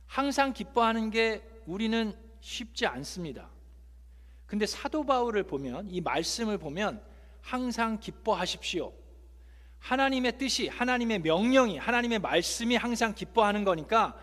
항상 0.06 0.52
기뻐하는 0.52 1.10
게 1.10 1.42
우리는 1.66 2.14
쉽지 2.40 2.86
않습니다. 2.86 3.48
근데 4.46 4.66
사도 4.66 5.04
바울을 5.04 5.42
보면 5.44 5.90
이 5.90 6.00
말씀을 6.00 6.58
보면 6.58 7.02
항상 7.40 7.98
기뻐하십시오. 7.98 8.92
하나님의 9.84 10.38
뜻이 10.38 10.68
하나님의 10.68 11.18
명령이 11.18 11.76
하나님의 11.76 12.18
말씀이 12.20 12.74
항상 12.74 13.14
기뻐하는 13.14 13.64
거니까 13.64 14.18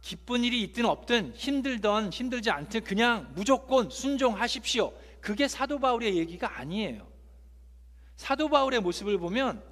기쁜 0.00 0.44
일이 0.44 0.62
있든 0.62 0.84
없든 0.84 1.32
힘들던 1.34 2.12
힘들지 2.12 2.50
않든 2.50 2.84
그냥 2.84 3.32
무조건 3.34 3.90
순종하십시오. 3.90 4.92
그게 5.20 5.48
사도 5.48 5.80
바울의 5.80 6.16
얘기가 6.16 6.58
아니에요. 6.58 7.08
사도 8.14 8.48
바울의 8.48 8.80
모습을 8.82 9.18
보면 9.18 9.64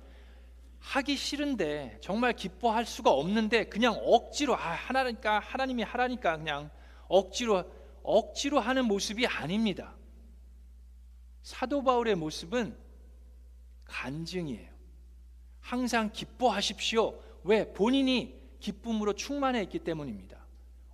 하기 0.80 1.16
싫은데 1.16 1.98
정말 2.00 2.32
기뻐할 2.32 2.84
수가 2.84 3.10
없는데 3.10 3.68
그냥 3.68 3.94
억지로 4.02 4.56
아 4.56 4.72
하나니까 4.72 5.38
하나님이 5.38 5.84
하라니까 5.84 6.38
그냥 6.38 6.68
억지로 7.06 7.62
억지로 8.02 8.58
하는 8.58 8.86
모습이 8.86 9.24
아닙니다. 9.28 9.94
사도 11.44 11.84
바울의 11.84 12.16
모습은 12.16 12.76
간증이에요. 13.84 14.71
항상 15.62 16.10
기뻐하십시오. 16.12 17.18
왜? 17.44 17.72
본인이 17.72 18.38
기쁨으로 18.60 19.14
충만해 19.14 19.62
있기 19.62 19.78
때문입니다. 19.78 20.36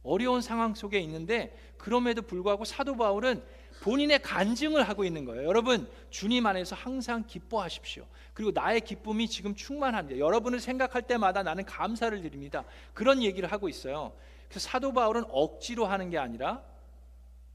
어려운 0.03 0.41
상황 0.41 0.75
속에 0.75 1.01
있는데 1.01 1.57
그럼에도 1.77 2.23
불구하고 2.23 2.65
사도 2.65 2.97
바울은 2.97 3.43
본인의 3.83 4.23
간증을 4.23 4.89
하고 4.89 5.05
있는 5.05 5.25
거예요. 5.25 5.45
여러분, 5.45 5.89
주님 6.11 6.47
안에서 6.47 6.75
항상 6.75 7.25
기뻐하십시오. 7.27 8.07
그리고 8.35 8.51
나의 8.53 8.81
기쁨이 8.81 9.29
지금 9.29 9.55
충만합니다. 9.55 10.19
여러분을 10.19 10.61
생각할 10.61 11.03
때마다 11.03 11.43
나는 11.43 11.65
감사를 11.65 12.21
드립니다. 12.23 12.65
그런 12.95 13.23
얘기를 13.23 13.51
하고 13.51 13.69
있어요. 13.69 14.13
그래서 14.49 14.69
사도 14.69 14.93
바울은 14.93 15.25
억지로 15.29 15.87
하는 15.87 16.11
게 16.11 16.19
아니라 16.19 16.63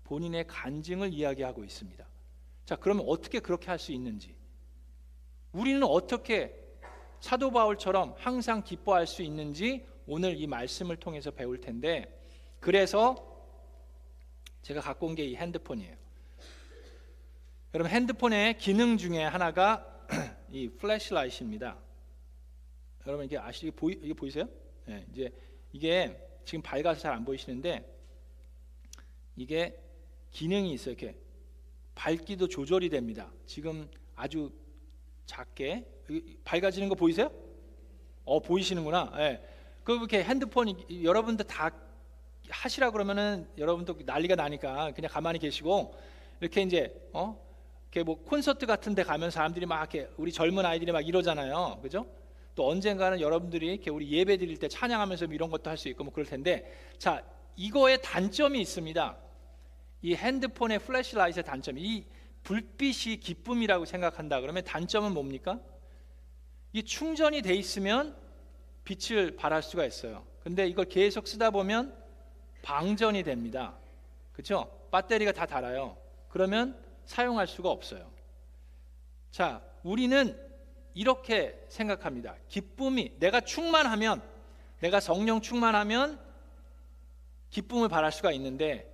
본인의 0.05 0.47
간증을 0.47 1.13
이야기하고 1.13 1.63
있습니다. 1.63 2.05
자, 2.65 2.75
그러면 2.77 3.05
어떻게 3.07 3.39
그렇게 3.39 3.67
할 3.67 3.79
수 3.79 3.91
있는지? 3.91 4.35
우리는 5.51 5.83
어떻게 5.83 6.62
사도 7.23 7.51
바울처럼 7.51 8.15
항상 8.17 8.61
기뻐할 8.65 9.07
수 9.07 9.21
있는지 9.23 9.87
오늘 10.07 10.35
이 10.35 10.45
말씀을 10.45 10.97
통해서 10.97 11.31
배울 11.31 11.61
텐데 11.61 12.19
그래서 12.59 13.15
제가 14.61 14.81
갖고 14.81 15.07
온 15.07 15.15
게 15.15 15.23
이 15.23 15.37
핸드폰이에요. 15.37 15.95
여러분 17.73 17.89
핸드폰의 17.93 18.57
기능 18.57 18.97
중에 18.97 19.23
하나가 19.23 20.05
이 20.51 20.67
플래시라이트입니다. 20.67 21.77
여러분 23.07 23.25
이게 23.25 23.37
아시 23.37 23.71
보이 23.71 23.93
이게 24.03 24.13
보이세요? 24.13 24.49
네, 24.85 25.05
이제 25.13 25.31
이게 25.71 26.19
지금 26.43 26.61
밝아서 26.61 26.99
잘 26.99 27.13
안 27.13 27.23
보이시는데 27.23 27.89
이게 29.37 29.79
기능이 30.31 30.73
있어요. 30.73 30.95
이렇게 30.95 31.15
밝기도 31.95 32.49
조절이 32.49 32.89
됩니다. 32.89 33.31
지금 33.45 33.89
아주 34.13 34.51
작게 35.25 35.85
밝아지는 36.43 36.89
거 36.89 36.95
보이세요? 36.95 37.31
어 38.25 38.39
보이시는구나. 38.39 39.11
예. 39.15 39.17
네. 39.17 39.45
그 39.83 39.95
이렇게 39.95 40.23
핸드폰 40.23 40.73
여러분들 41.03 41.45
다 41.45 41.71
하시라 42.49 42.91
그러면은 42.91 43.47
여러분도 43.57 43.97
난리가 44.05 44.35
나니까 44.35 44.91
그냥 44.91 45.11
가만히 45.11 45.39
계시고 45.39 45.93
이렇게 46.39 46.61
이제 46.61 46.93
어 47.13 47.37
이렇게 47.91 48.03
뭐 48.03 48.15
콘서트 48.23 48.65
같은 48.65 48.95
데 48.95 49.03
가면 49.03 49.31
사람들이 49.31 49.65
막 49.65 49.79
이렇게 49.79 50.09
우리 50.17 50.31
젊은 50.31 50.65
아이들이 50.65 50.91
막 50.91 51.01
이러잖아요. 51.01 51.79
그죠? 51.81 52.05
또 52.55 52.69
언젠가는 52.69 53.19
여러분들이 53.19 53.67
이렇게 53.67 53.89
우리 53.89 54.11
예배 54.11 54.37
드릴 54.37 54.57
때 54.57 54.67
찬양하면서 54.67 55.25
뭐 55.25 55.35
이런 55.35 55.49
것도 55.49 55.69
할 55.69 55.77
수 55.77 55.89
있고 55.89 56.03
뭐 56.03 56.13
그럴 56.13 56.25
텐데 56.25 56.71
자, 56.97 57.23
이거의 57.55 58.01
단점이 58.01 58.59
있습니다. 58.61 59.17
이 60.03 60.15
핸드폰의 60.15 60.79
플래시라이트의 60.79 61.43
단점이 61.43 61.81
이 61.81 62.05
불빛이 62.43 63.17
기쁨이라고 63.21 63.85
생각한다 63.85 64.41
그러면 64.41 64.63
단점은 64.63 65.13
뭡니까? 65.13 65.59
이 66.73 66.83
충전이 66.83 67.41
돼 67.41 67.53
있으면 67.53 68.15
빛을 68.83 69.35
발할 69.35 69.63
수가 69.63 69.85
있어요. 69.85 70.25
근데 70.43 70.67
이걸 70.67 70.85
계속 70.85 71.27
쓰다 71.27 71.51
보면 71.51 71.95
방전이 72.61 73.23
됩니다. 73.23 73.75
그렇죠? 74.33 74.69
배터리가 74.91 75.31
다 75.31 75.45
닳아요. 75.45 75.97
그러면 76.29 76.77
사용할 77.05 77.47
수가 77.47 77.69
없어요. 77.69 78.11
자, 79.31 79.61
우리는 79.83 80.37
이렇게 80.93 81.65
생각합니다. 81.69 82.35
기쁨이 82.49 83.13
내가 83.19 83.41
충만하면 83.41 84.21
내가 84.79 84.99
성령 84.99 85.41
충만하면 85.41 86.19
기쁨을 87.49 87.87
발할 87.87 88.11
수가 88.11 88.31
있는데 88.33 88.92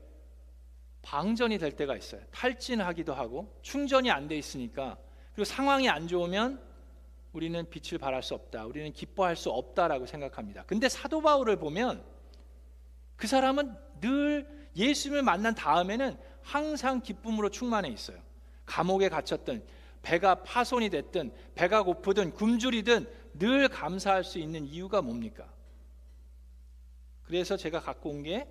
방전이 1.01 1.57
될 1.57 1.71
때가 1.75 1.95
있어요. 1.97 2.21
탈진하기도 2.31 3.13
하고 3.13 3.57
충전이 3.61 4.11
안 4.11 4.27
돼 4.27 4.37
있으니까 4.37 4.97
그리고 5.33 5.45
상황이 5.45 5.89
안 5.89 6.07
좋으면 6.07 6.61
우리는 7.31 7.69
빛을 7.69 7.99
발할 7.99 8.21
수 8.23 8.33
없다. 8.33 8.65
우리는 8.65 8.91
기뻐할 8.91 9.35
수 9.35 9.49
없다라고 9.49 10.05
생각합니다. 10.05 10.63
근데 10.63 10.89
사도 10.89 11.21
바울을 11.21 11.57
보면 11.57 12.03
그 13.15 13.27
사람은 13.27 13.75
늘 14.01 14.69
예수님을 14.75 15.23
만난 15.23 15.55
다음에는 15.55 16.17
항상 16.41 17.01
기쁨으로 17.01 17.49
충만해 17.49 17.89
있어요. 17.89 18.17
감옥에 18.65 19.09
갇혔던 19.09 19.63
배가 20.01 20.43
파손이 20.43 20.89
됐든 20.89 21.33
배가 21.55 21.83
고프든 21.83 22.33
굶주리든 22.33 23.07
늘 23.33 23.67
감사할 23.67 24.23
수 24.23 24.39
있는 24.39 24.65
이유가 24.65 25.01
뭡니까? 25.01 25.51
그래서 27.23 27.57
제가 27.57 27.79
갖고 27.79 28.09
온 28.09 28.23
게 28.23 28.47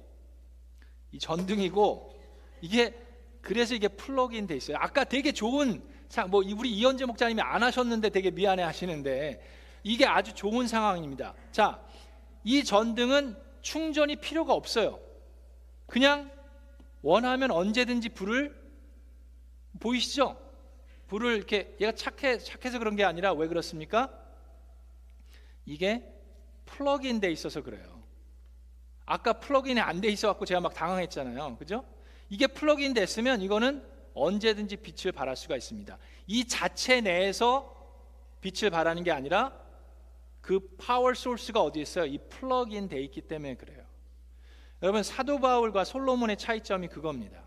이 1.10 1.18
전등이고 1.18 2.17
이게 2.60 2.98
그래서 3.40 3.74
이게 3.74 3.88
플러그인 3.88 4.46
돼 4.46 4.56
있어요. 4.56 4.76
아까 4.80 5.04
되게 5.04 5.32
좋은 5.32 5.82
뭐 6.28 6.42
우리 6.56 6.70
이현재 6.70 7.04
목사님이 7.06 7.40
안 7.40 7.62
하셨는데 7.62 8.10
되게 8.10 8.30
미안해 8.30 8.62
하시는데 8.62 9.40
이게 9.82 10.06
아주 10.06 10.34
좋은 10.34 10.66
상황입니다. 10.66 11.34
자, 11.52 11.82
이 12.44 12.64
전등은 12.64 13.36
충전이 13.62 14.16
필요가 14.16 14.54
없어요. 14.54 15.00
그냥 15.86 16.30
원하면 17.02 17.50
언제든지 17.50 18.10
불을 18.10 18.56
보이시죠? 19.80 20.36
불을 21.06 21.36
이렇게 21.36 21.76
얘가 21.80 21.92
착해 21.92 22.38
착해서 22.38 22.78
그런 22.78 22.96
게 22.96 23.04
아니라 23.04 23.32
왜 23.32 23.46
그렇습니까? 23.48 24.10
이게 25.64 26.04
plug 26.66 27.02
in 27.02 27.20
돼 27.20 27.30
있어서 27.30 27.62
그래요. 27.62 28.02
아까 29.06 29.34
plug 29.34 29.61
in이 29.61 29.80
안 29.80 30.00
돼 30.00 30.08
있어 30.08 30.28
갖고 30.28 30.44
제가 30.44 30.60
막 30.60 30.74
당황했잖아요. 30.74 31.56
그죠? 31.56 31.84
이게 32.28 32.46
plug 32.46 32.78
in 32.78 32.94
됐으면 32.94 33.40
이거는 33.42 33.82
언제든지 34.14 34.76
빛을 34.76 35.12
발할 35.12 35.36
수가 35.36 35.56
있습니다. 35.56 35.96
이 36.26 36.44
자체 36.46 37.00
내에서 37.00 37.74
빛을 38.40 38.70
발하는 38.70 39.02
게 39.04 39.12
아니라 39.12 39.52
그 40.40 40.60
파워 40.78 41.12
소스가 41.14 41.62
어디 41.62 41.80
있어요? 41.80 42.06
이 42.06 42.18
plug 42.18 42.65
in 42.65 42.88
돼 42.88 43.00
있기 43.02 43.22
때문에 43.22 43.54
그래요. 43.56 43.84
여러분 44.82 45.02
사도 45.02 45.40
바울과 45.40 45.84
솔로몬의 45.84 46.36
차이점이 46.36 46.88
그겁니다. 46.88 47.42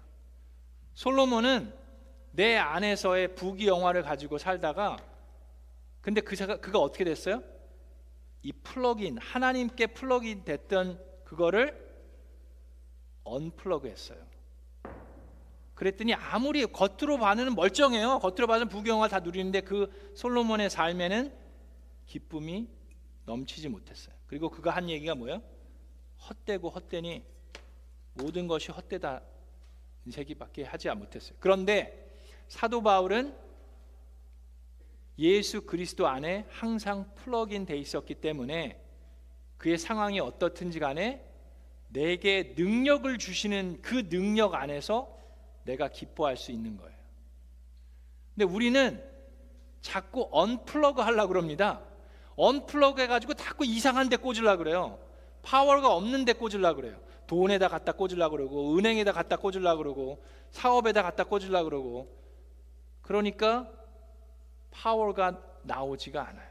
솔로몬은 0.94 1.74
내 2.32 2.58
안에서의 2.58 3.36
부귀 3.36 3.68
영화를 3.68 4.04
가지고 4.04 4.38
살다가 4.38 4.98
근데 6.02 6.22
그 6.22 6.36
그가 6.36 6.80
어떻게 6.80 7.04
됐어요? 7.04 7.44
이 8.44 8.52
plug 8.52 8.96
in 8.96 9.18
하나님께 9.20 9.88
plug 9.88 10.25
in 10.25 10.44
됐던 10.44 11.00
그거를 11.24 11.80
unplug했어요. 13.24 14.31
그랬더니 15.82 16.14
아무리 16.14 16.64
겉으로 16.68 17.18
봐는 17.18 17.56
멀쩡해요. 17.56 18.20
겉으로 18.20 18.46
봐는 18.46 18.70
부귀영화 18.70 19.08
다 19.08 19.20
누리는데 19.20 19.62
그 19.62 20.12
솔로몬의 20.14 20.70
삶에는 20.70 21.34
기쁨이 22.06 22.68
넘치지 23.26 23.68
못했어요. 23.68 24.14
그리고 24.28 24.50
그가 24.50 24.70
한 24.70 24.92
얘기가 24.92 25.16
뭐예요? 25.16 25.42
헛되고 26.30 26.70
헛되니 26.70 27.24
모든 28.14 28.46
것이 28.46 28.72
헛되다 28.72 29.24
인세기밖에 30.06 30.66
하지 30.66 30.88
못했어요. 30.92 31.36
그런데 31.40 32.12
사도 32.48 32.84
바울은 32.84 33.36
예수 35.18 35.66
그리스도 35.66 36.08
안에 36.08 36.46
항상 36.52 37.12
플러그인 37.16 37.66
돼 37.66 37.76
있었기 37.76 38.14
때문에 38.14 38.80
그의 39.58 39.80
상황이 39.80 40.20
어떻든지 40.20 40.78
간에 40.78 41.28
내게 41.88 42.54
능력을 42.56 43.18
주시는 43.18 43.82
그 43.82 44.08
능력 44.10 44.54
안에서 44.54 45.20
내가 45.64 45.90
기뻐할 45.90 46.38
수 46.38 46.52
있는 46.52 46.78
거예요. 46.78 46.96
근데 48.36 48.46
우리는 48.46 49.04
자꾸 49.82 50.28
언플러그 50.32 51.02
하려고 51.02 51.30
그럽니다. 51.30 51.82
언플러그 52.36 53.02
해가지고 53.02 53.34
자꾸 53.34 53.66
이상한 53.66 54.10
데 54.10 54.16
꽂으려고 54.16 54.60
그래요. 54.60 55.00
파워가 55.44 55.94
없는 55.94 56.26
데 56.26 56.34
꽂으려고 56.34 56.82
그래요. 56.82 57.00
돈에다 57.28 57.68
갖다 57.68 57.92
꽂으려고 57.94 58.38
그러고 58.38 58.78
은행에다 58.78 59.12
갖다 59.12 59.38
꽂으려고 59.38 59.78
그러고 59.78 60.24
사업에다 60.52 61.02
갖다 61.02 61.24
꽂으려고 61.24 61.70
그러고 61.70 62.22
그러니까 63.02 63.70
파워가 64.72 65.42
나오지가 65.64 66.28
않아요. 66.28 66.51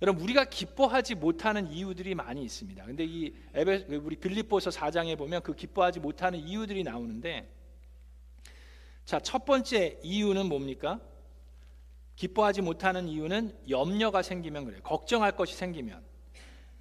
여러분 0.00 0.22
우리가 0.22 0.44
기뻐하지 0.44 1.16
못하는 1.16 1.70
이유들이 1.70 2.14
많이 2.14 2.42
있습니다. 2.42 2.84
근데 2.84 3.04
이 3.04 3.34
에베 3.54 3.86
우리 3.96 4.16
빌립보서 4.16 4.70
4장에 4.70 5.18
보면 5.18 5.42
그 5.42 5.54
기뻐하지 5.54 5.98
못하는 6.00 6.38
이유들이 6.38 6.84
나오는데 6.84 7.48
자, 9.04 9.18
첫 9.18 9.44
번째 9.44 9.98
이유는 10.02 10.50
뭡니까? 10.50 11.00
기뻐하지 12.14 12.62
못하는 12.62 13.08
이유는 13.08 13.56
염려가 13.70 14.22
생기면 14.22 14.66
그래요. 14.66 14.82
걱정할 14.82 15.34
것이 15.34 15.54
생기면 15.54 16.02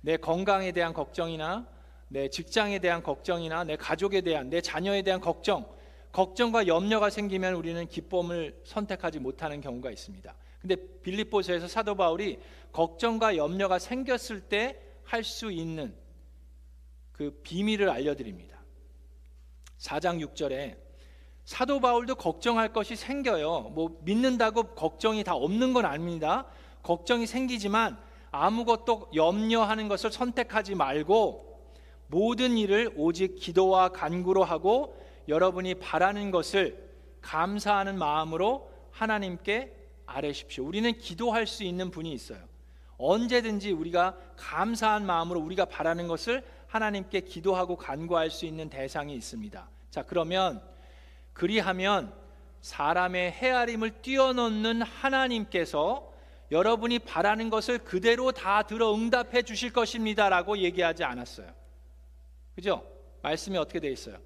내 0.01 0.17
건강에 0.17 0.71
대한 0.71 0.93
걱정이나 0.93 1.67
내 2.09 2.29
직장에 2.29 2.79
대한 2.79 3.01
걱정이나 3.01 3.63
내 3.63 3.75
가족에 3.77 4.21
대한 4.21 4.49
내 4.49 4.61
자녀에 4.61 5.01
대한 5.01 5.21
걱정 5.21 5.67
걱정과 6.11 6.67
염려가 6.67 7.09
생기면 7.09 7.53
우리는 7.53 7.87
기쁨을 7.87 8.61
선택하지 8.65 9.19
못하는 9.19 9.61
경우가 9.61 9.91
있습니다. 9.91 10.35
근데 10.67 10.75
빌립보서에서 11.01 11.67
사도 11.67 11.95
바울이 11.95 12.39
걱정과 12.71 13.37
염려가 13.37 13.79
생겼을 13.79 14.41
때 14.41 14.87
할 15.07 15.23
수 15.23 15.51
있는 15.51 15.95
그 17.13 17.39
비밀을 17.43 17.89
알려드립니다. 17.89 18.57
4장 19.79 20.19
6절에 20.25 20.77
사도 21.45 21.79
바울도 21.79 22.15
걱정할 22.15 22.73
것이 22.73 22.95
생겨요. 22.95 23.71
뭐 23.73 23.97
믿는다고 24.03 24.63
걱정이 24.75 25.23
다 25.23 25.33
없는 25.33 25.73
건 25.73 25.85
아닙니다. 25.85 26.45
걱정이 26.83 27.25
생기지만 27.25 27.97
아무것도 28.31 29.11
염려하는 29.15 29.87
것을 29.87 30.11
선택하지 30.11 30.75
말고 30.75 31.71
모든 32.07 32.57
일을 32.57 32.93
오직 32.97 33.35
기도와 33.35 33.89
간구로 33.89 34.43
하고 34.43 34.97
여러분이 35.29 35.75
바라는 35.75 36.31
것을 36.31 36.85
감사하는 37.21 37.97
마음으로 37.97 38.69
하나님께 38.91 39.76
아뢰십시오. 40.07 40.65
우리는 40.65 40.97
기도할 40.97 41.45
수 41.45 41.63
있는 41.63 41.91
분이 41.91 42.11
있어요. 42.11 42.39
언제든지 42.97 43.71
우리가 43.71 44.17
감사한 44.37 45.05
마음으로 45.05 45.39
우리가 45.39 45.65
바라는 45.65 46.07
것을 46.07 46.43
하나님께 46.67 47.21
기도하고 47.21 47.75
간구할 47.75 48.31
수 48.31 48.45
있는 48.45 48.69
대상이 48.69 49.13
있습니다. 49.13 49.69
자, 49.91 50.03
그러면 50.03 50.61
그리하면 51.33 52.13
사람의 52.61 53.31
헤아림을 53.33 54.01
뛰어넘는 54.01 54.81
하나님께서 54.81 56.11
여러분이 56.49 56.99
바라는 56.99 57.49
것을 57.49 57.79
그대로 57.79 58.31
다 58.31 58.63
들어 58.63 58.95
응답해 58.95 59.43
주실 59.43 59.71
것입니다라고 59.71 60.57
얘기하지 60.59 61.03
않았어요. 61.03 61.51
그죠? 62.55 62.83
말씀이 63.21 63.57
어떻게 63.57 63.79
돼 63.79 63.89
있어요? 63.89 64.17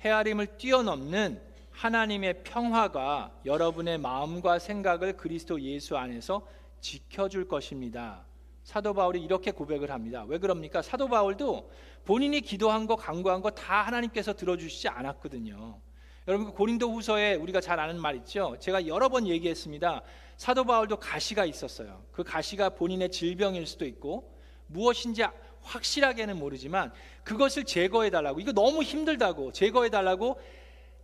헤아림을 0.00 0.58
뛰어넘는 0.58 1.40
하나님의 1.76 2.42
평화가 2.42 3.32
여러분의 3.44 3.98
마음과 3.98 4.58
생각을 4.58 5.18
그리스도 5.18 5.60
예수 5.60 5.96
안에서 5.98 6.46
지켜줄 6.80 7.48
것입니다. 7.48 8.24
사도 8.64 8.94
바울이 8.94 9.22
이렇게 9.22 9.50
고백을 9.50 9.90
합니다. 9.90 10.24
왜 10.26 10.38
그럽니까? 10.38 10.80
사도 10.80 11.06
바울도 11.06 11.70
본인이 12.06 12.40
기도한 12.40 12.86
거, 12.86 12.96
간구한 12.96 13.42
거 13.42 13.50
다 13.50 13.82
하나님께서 13.82 14.32
들어주시지 14.32 14.88
않았거든요. 14.88 15.78
여러분 16.26 16.46
그 16.46 16.52
고린도 16.52 16.90
후서에 16.92 17.34
우리가 17.34 17.60
잘 17.60 17.78
아는 17.78 18.00
말 18.00 18.16
있죠. 18.16 18.56
제가 18.58 18.86
여러 18.86 19.08
번 19.10 19.26
얘기했습니다. 19.28 20.02
사도 20.38 20.64
바울도 20.64 20.96
가시가 20.96 21.44
있었어요. 21.44 22.04
그 22.10 22.24
가시가 22.24 22.70
본인의 22.70 23.10
질병일 23.10 23.66
수도 23.66 23.84
있고 23.84 24.34
무엇인지 24.66 25.24
확실하게는 25.60 26.38
모르지만 26.38 26.92
그것을 27.22 27.64
제거해 27.64 28.08
달라고 28.10 28.40
이거 28.40 28.52
너무 28.52 28.82
힘들다고 28.82 29.52
제거해 29.52 29.90
달라고 29.90 30.40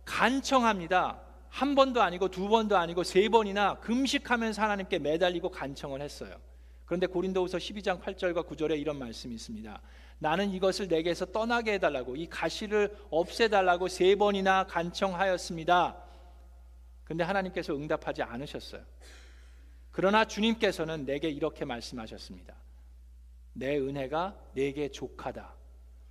간청합니다. 0.05 1.21
한 1.49 1.75
번도 1.75 2.01
아니고 2.01 2.29
두 2.29 2.49
번도 2.49 2.77
아니고 2.77 3.03
세 3.03 3.29
번이나 3.29 3.79
금식하면서 3.79 4.61
하나님께 4.61 4.99
매달리고 4.99 5.49
간청을 5.49 6.01
했어요. 6.01 6.35
그런데 6.85 7.07
고린도후서 7.07 7.57
12장 7.57 8.01
8절과 8.01 8.47
9절에 8.47 8.79
이런 8.79 8.97
말씀이 8.97 9.33
있습니다. 9.35 9.81
나는 10.19 10.51
이것을 10.51 10.87
내게서 10.87 11.27
떠나게 11.27 11.73
해달라고 11.73 12.15
이 12.15 12.27
가시를 12.27 12.95
없애달라고 13.09 13.87
세 13.87 14.15
번이나 14.15 14.65
간청하였습니다. 14.65 15.97
근데 17.03 17.23
하나님께서 17.23 17.75
응답하지 17.75 18.23
않으셨어요. 18.23 18.81
그러나 19.91 20.25
주님께서는 20.25 21.05
내게 21.05 21.29
이렇게 21.29 21.65
말씀하셨습니다. 21.65 22.55
내 23.53 23.77
은혜가 23.77 24.35
내게 24.53 24.89
족하다. 24.89 25.53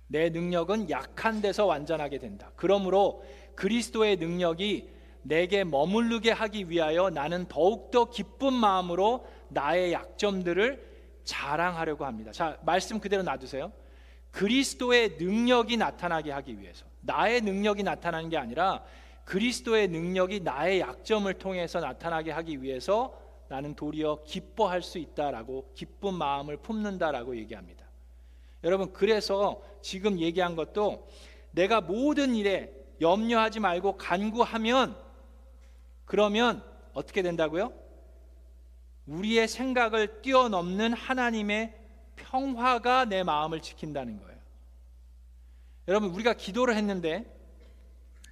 내 0.07 0.29
능력은 0.29 0.89
약한 0.89 1.41
데서 1.41 1.65
완전하게 1.65 2.19
된다. 2.19 2.51
그러므로 2.55 3.23
그리스도의 3.55 4.17
능력이 4.17 4.89
내게 5.23 5.63
머무르게 5.63 6.31
하기 6.31 6.69
위하여 6.69 7.09
나는 7.09 7.47
더욱더 7.47 8.09
기쁜 8.09 8.53
마음으로 8.53 9.25
나의 9.49 9.93
약점들을 9.93 10.93
자랑하려고 11.23 12.05
합니다. 12.05 12.31
자, 12.31 12.57
말씀 12.65 12.99
그대로 12.99 13.23
놔두세요. 13.23 13.71
그리스도의 14.31 15.17
능력이 15.19 15.77
나타나게 15.77 16.31
하기 16.31 16.59
위해서 16.59 16.85
나의 17.01 17.41
능력이 17.41 17.83
나타나는 17.83 18.29
게 18.29 18.37
아니라 18.37 18.83
그리스도의 19.25 19.87
능력이 19.87 20.41
나의 20.41 20.81
약점을 20.81 21.31
통해서 21.35 21.79
나타나게 21.79 22.31
하기 22.31 22.61
위해서 22.61 23.17
나는 23.47 23.75
도리어 23.75 24.23
기뻐할 24.25 24.81
수 24.81 24.97
있다라고 24.97 25.71
기쁜 25.75 26.15
마음을 26.15 26.57
품는다라고 26.57 27.37
얘기합니다. 27.37 27.82
여러분 28.63 28.93
그래서 28.93 29.61
지금 29.81 30.19
얘기한 30.19 30.55
것도 30.55 31.07
내가 31.51 31.81
모든 31.81 32.35
일에 32.35 32.73
염려하지 33.01 33.59
말고 33.59 33.97
간구하면 33.97 34.95
그러면 36.05 36.63
어떻게 36.93 37.21
된다고요? 37.21 37.73
우리의 39.05 39.47
생각을 39.47 40.21
뛰어넘는 40.21 40.93
하나님의 40.93 41.73
평화가 42.15 43.05
내 43.05 43.23
마음을 43.23 43.61
지킨다는 43.61 44.19
거예요. 44.19 44.37
여러분 45.87 46.09
우리가 46.11 46.33
기도를 46.33 46.75
했는데 46.75 47.25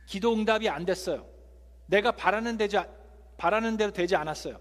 기도 0.06 0.34
응답이 0.34 0.70
안 0.70 0.86
됐어요. 0.86 1.26
내가 1.88 2.12
바라는 2.12 2.58
되지 2.58 2.78
바라는 3.38 3.76
대로 3.76 3.92
되지 3.92 4.16
않았어요. 4.16 4.60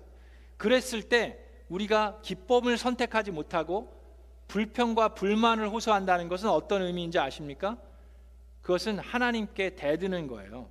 그랬을 0.57 1.03
때 1.03 1.39
우리가 1.69 2.21
기쁨을 2.23 2.77
선택하지 2.77 3.31
못하고 3.31 4.00
불평과 4.51 5.15
불만을 5.15 5.69
호소한다는 5.69 6.29
것은 6.29 6.49
어떤 6.49 6.83
의미인지 6.83 7.21
아십니까? 7.21 7.79
그것은 8.63 8.99
하나님께 8.99 9.77
대드는 9.77 10.27
거예요. 10.27 10.69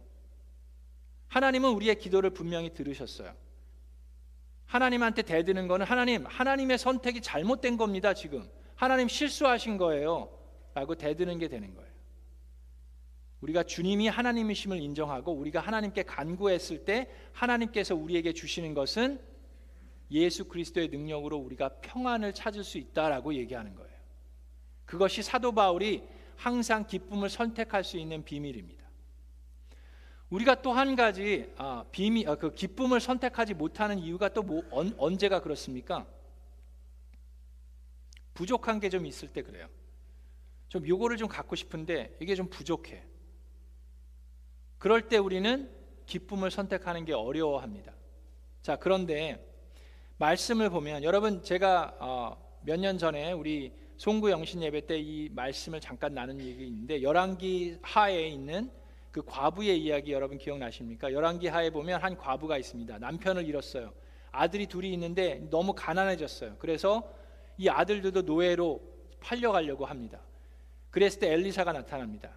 하나님은 1.30 1.72
우리의 1.72 1.98
기도를 1.98 2.32
분명히 2.32 2.74
들으셨어요. 2.74 3.34
하나님한테 4.66 5.22
대드는 5.22 5.70
거는 5.70 5.86
하나님, 5.86 6.26
하나님의 6.26 6.78
선택이 6.78 7.22
잘못된 7.22 7.78
겁니다, 7.78 8.14
지금. 8.14 8.50
하나님 8.76 9.08
실수하신 9.08 9.78
거예요. 9.78 10.30
라고 10.74 10.96
대드는 10.96 11.40
게 11.40 11.48
되는 11.48 11.74
거예요. 11.74 11.90
우리가 13.40 13.64
주님이 13.64 14.10
하나님이심을 14.10 14.78
인정하고 14.82 15.32
우리가 15.32 15.62
하나님께 15.62 16.04
간구했을 16.04 16.84
때 16.84 17.10
하나님께서 17.32 17.96
우리에게 17.96 18.34
주시는 18.34 18.74
것은 18.74 19.22
예수 20.12 20.46
그리스도의 20.46 20.88
능력으로 20.90 21.38
우리가 21.38 21.70
평안을 21.82 22.34
찾을 22.34 22.64
수 22.64 22.78
있다라고 22.78 23.34
얘기하는 23.36 23.76
거예요. 23.76 23.90
그것이 24.86 25.22
사도 25.22 25.52
바울이 25.52 26.04
항상 26.36 26.88
기쁨을 26.88 27.30
선택할 27.30 27.84
수 27.84 27.98
있는 27.98 28.24
비밀입니다. 28.24 28.80
우리가 30.30 30.62
또 30.62 30.74
한 30.74 30.96
가지 30.96 31.52
아, 31.58 31.86
비밀, 31.92 32.28
아, 32.30 32.36
그 32.36 32.54
기쁨을 32.54 33.00
선택하지 33.00 33.54
못하는 33.56 34.00
이유가 34.00 34.30
또 34.30 34.42
뭐, 34.44 34.64
언, 34.72 34.94
언제가 34.98 35.42
그렇습니까? 35.42 36.08
부족한 38.34 38.80
게 38.80 38.90
좀 38.90 39.06
있을 39.06 39.28
때 39.34 39.42
그래요. 39.42 39.68
좀 40.70 40.88
요거를 40.88 41.18
좀 41.18 41.28
갖고 41.28 41.56
싶은데 41.56 42.16
이게 42.20 42.36
좀 42.36 42.48
부족해. 42.50 43.04
그럴 44.78 45.10
때 45.10 45.18
우리는 45.18 45.70
기쁨을 46.06 46.52
선택하는 46.52 47.06
게 47.06 47.14
어려워합니다. 47.14 47.94
자, 48.62 48.76
그런데 48.78 49.46
말씀을 50.20 50.70
보면 50.70 51.04
여러분 51.04 51.42
제가 51.44 51.96
어, 51.98 52.60
몇년 52.64 52.98
전에 52.98 53.32
우리 53.32 53.72
송구 53.96 54.30
영신 54.30 54.62
예배 54.62 54.86
때 54.86 55.00
이 55.00 55.30
말씀을 55.32 55.80
잠깐 55.80 56.14
나눈 56.14 56.42
얘기 56.42 56.68
있는데 56.68 57.02
열왕기 57.02 57.78
하에 57.82 58.28
있는 58.28 58.70
그 59.12 59.22
과부의 59.26 59.82
이야기 59.82 60.12
여러분 60.12 60.38
기억나십니까? 60.38 61.14
열왕기 61.14 61.48
하에 61.48 61.70
보면 61.70 62.02
한 62.02 62.18
과부가 62.18 62.58
있습니다. 62.58 63.00
남편을 63.00 63.48
잃었어요. 63.48 63.94
아들이 64.32 64.68
둘이 64.68 64.92
있는데 64.94 65.48
너무 65.50 65.74
가난해졌어요. 65.74 66.58
그래서 66.60 67.10
이 67.58 67.70
아들들도 67.70 68.24
노예로 68.24 68.82
팔려가려고 69.22 69.86
합니다. 69.86 70.20
그랬을 70.92 71.22
때 71.22 71.32
엘리사가 71.32 71.72
나타납니다. 71.72 72.32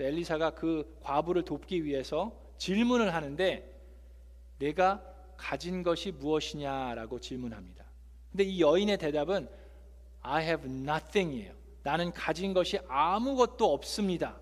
엘리사가 0.00 0.50
그 0.50 0.98
과부를 1.02 1.44
돕기 1.44 1.84
위해서 1.84 2.32
질문을 2.58 3.14
하는데 3.14 3.70
내가 4.58 5.09
가진 5.40 5.82
것이 5.82 6.12
무엇이냐라고 6.12 7.18
질문합니다. 7.18 7.84
근데 8.30 8.44
이 8.44 8.60
여인의 8.60 8.98
대답은 8.98 9.48
I 10.20 10.44
have 10.44 10.70
nothing이에요. 10.70 11.54
나는 11.82 12.12
가진 12.12 12.52
것이 12.52 12.78
아무것도 12.88 13.72
없습니다. 13.72 14.38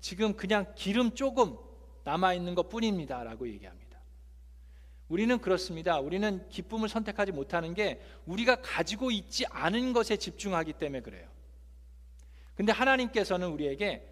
지금 0.00 0.34
그냥 0.34 0.66
기름 0.76 1.14
조금 1.14 1.56
남아 2.04 2.34
있는 2.34 2.54
것 2.54 2.68
뿐입니다라고 2.68 3.48
얘기합니다. 3.48 3.98
우리는 5.08 5.38
그렇습니다. 5.38 5.98
우리는 5.98 6.46
기쁨을 6.50 6.90
선택하지 6.90 7.32
못하는 7.32 7.72
게 7.72 8.02
우리가 8.26 8.56
가지고 8.56 9.10
있지 9.10 9.46
않은 9.46 9.94
것에 9.94 10.18
집중하기 10.18 10.74
때문에 10.74 11.00
그래요. 11.00 11.26
근데 12.54 12.70
하나님께서는 12.70 13.48
우리에게 13.48 14.06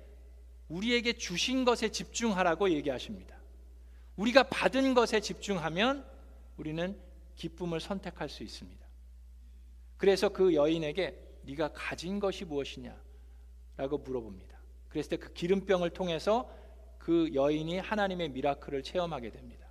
우리에게 0.69 1.13
주신 1.13 1.67
것에 1.67 1.91
집중하라고 1.91 2.71
얘기하십니다. 2.71 3.37
우리가 4.17 4.45
받은 4.45 4.95
것에 4.95 5.21
집중하면 5.21 6.11
우리는 6.57 6.99
기쁨을 7.37 7.81
선택할 7.81 8.29
수 8.29 8.43
있습니다. 8.43 8.87
그래서 9.97 10.29
그 10.29 10.55
여인에게 10.55 11.19
네가 11.43 11.73
가진 11.73 12.21
것이 12.21 12.45
무엇이냐? 12.45 13.01
라고 13.77 13.99
물어봅니다. 13.99 14.59
그랬을 14.89 15.11
때 15.11 15.17
그 15.17 15.33
기름병을 15.33 15.91
통해서 15.91 16.51
그 16.99 17.33
여인이 17.35 17.79
하나님의 17.79 18.29
미라클을 18.31 18.83
체험하게 18.83 19.31
됩니다. 19.31 19.67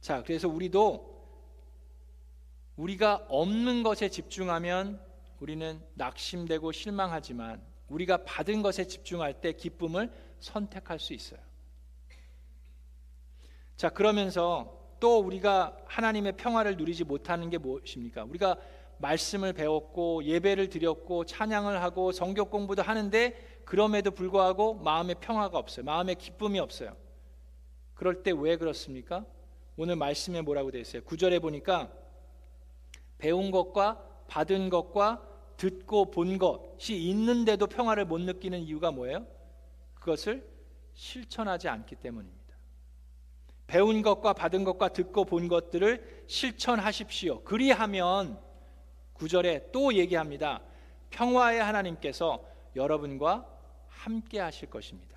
자, 0.00 0.22
그래서 0.22 0.48
우리도 0.48 1.16
우리가 2.76 3.26
없는 3.28 3.82
것에 3.82 4.08
집중하면 4.10 5.00
우리는 5.40 5.82
낙심되고 5.94 6.72
실망하지만 6.72 7.62
우리가 7.88 8.24
받은 8.24 8.62
것에 8.62 8.86
집중할 8.86 9.40
때 9.40 9.52
기쁨을 9.52 10.12
선택할 10.40 10.98
수 10.98 11.14
있어요. 11.14 11.40
자, 13.76 13.90
그러면서 13.90 14.74
또 15.00 15.18
우리가 15.18 15.76
하나님의 15.86 16.32
평화를 16.36 16.76
누리지 16.76 17.04
못하는 17.04 17.50
게 17.50 17.58
무엇입니까? 17.58 18.24
우리가 18.24 18.56
말씀을 18.98 19.52
배웠고 19.52 20.24
예배를 20.24 20.70
드렸고 20.70 21.26
찬양을 21.26 21.82
하고 21.82 22.12
성경 22.12 22.48
공부도 22.48 22.82
하는데 22.82 23.60
그럼에도 23.66 24.10
불구하고 24.10 24.74
마음의 24.74 25.16
평화가 25.20 25.58
없어요. 25.58 25.84
마음의 25.84 26.14
기쁨이 26.14 26.58
없어요. 26.58 26.96
그럴 27.94 28.22
때 28.22 28.30
왜 28.30 28.56
그렇습니까? 28.56 29.26
오늘 29.76 29.96
말씀에 29.96 30.40
뭐라고 30.40 30.70
되어 30.70 30.80
있어요? 30.80 31.02
구절에 31.04 31.38
보니까 31.38 31.92
배운 33.18 33.50
것과 33.50 34.02
받은 34.28 34.70
것과 34.70 35.22
듣고 35.58 36.10
본 36.10 36.38
것이 36.38 36.96
있는데도 36.96 37.66
평화를 37.66 38.06
못 38.06 38.20
느끼는 38.20 38.60
이유가 38.60 38.90
뭐예요? 38.90 39.26
그것을 39.94 40.46
실천하지 40.94 41.68
않기 41.68 41.96
때문입니다. 41.96 42.35
배운 43.66 44.02
것과 44.02 44.32
받은 44.32 44.64
것과 44.64 44.88
듣고 44.88 45.24
본 45.24 45.48
것들을 45.48 46.24
실천하십시오. 46.26 47.42
그리하면 47.42 48.38
구절에 49.12 49.70
또 49.72 49.94
얘기합니다. 49.94 50.60
평화의 51.10 51.62
하나님께서 51.62 52.44
여러분과 52.76 53.46
함께 53.88 54.38
하실 54.38 54.70
것입니다. 54.70 55.16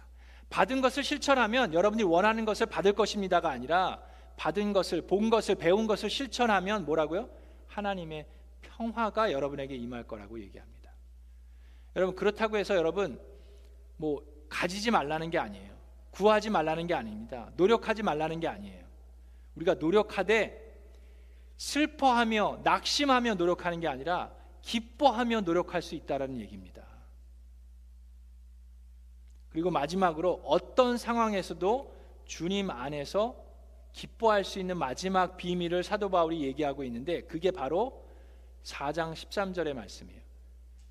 받은 0.49 0.81
것을 0.81 1.03
실천하면 1.03 1.73
여러분이 1.73 2.03
원하는 2.03 2.45
것을 2.45 2.65
받을 2.65 2.93
것입니다가 2.93 3.49
아니라 3.49 4.01
받은 4.35 4.73
것을 4.73 5.01
본 5.01 5.29
것을 5.29 5.55
배운 5.55 5.85
것을 5.85 6.09
실천하면 6.09 6.85
뭐라고요? 6.85 7.29
하나님의 7.67 8.25
평화가 8.61 9.31
여러분에게 9.31 9.75
임할 9.75 10.03
거라고 10.07 10.39
얘기합니다. 10.39 10.91
여러분 11.95 12.15
그렇다고 12.15 12.57
해서 12.57 12.75
여러분 12.75 13.19
뭐 13.97 14.23
가지지 14.49 14.89
말라는 14.89 15.29
게 15.29 15.37
아니에요. 15.37 15.78
구하지 16.19 16.49
말라는 16.49 16.85
게 16.85 16.93
아닙니다. 16.93 17.49
노력하지 17.55 18.03
말라는 18.03 18.41
게 18.41 18.47
아니에요. 18.49 18.85
우리가 19.55 19.75
노력하되 19.75 20.69
슬퍼하며 21.55 22.59
낙심하며 22.65 23.35
노력하는 23.35 23.79
게 23.79 23.87
아니라 23.87 24.29
기뻐하며 24.61 25.41
노력할 25.41 25.81
수 25.81 25.95
있다라는 25.95 26.41
얘기입니다. 26.41 26.85
그리고 29.47 29.71
마지막으로 29.71 30.41
어떤 30.43 30.97
상황에서도 30.97 31.95
주님 32.25 32.69
안에서 32.69 33.41
기뻐할 33.93 34.43
수 34.43 34.59
있는 34.59 34.77
마지막 34.77 35.37
비밀을 35.37 35.83
사도 35.83 36.09
바울이 36.09 36.43
얘기하고 36.43 36.83
있는데 36.83 37.21
그게 37.21 37.51
바로 37.51 38.05
4장 38.63 39.13
13절의 39.13 39.73
말씀이에요. 39.73 40.21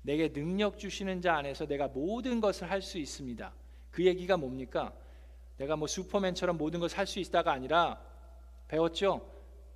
내게 0.01 0.33
능력 0.33 0.79
주시는 0.79 1.21
자 1.21 1.35
안에서 1.35 1.67
내가 1.67 1.87
모든 1.87 2.41
것을 2.41 2.71
할 2.71 2.81
수 2.81 2.97
있습니다. 2.97 3.53
그 3.91 4.03
얘기가 4.07 4.35
뭡니까? 4.35 4.91
내가 5.59 5.75
뭐 5.75 5.87
슈퍼맨처럼 5.87 6.57
모든 6.57 6.79
것을 6.79 6.97
할 6.97 7.05
수 7.05 7.19
있다가 7.19 7.51
아니라 7.51 7.99
배웠죠? 8.67 9.29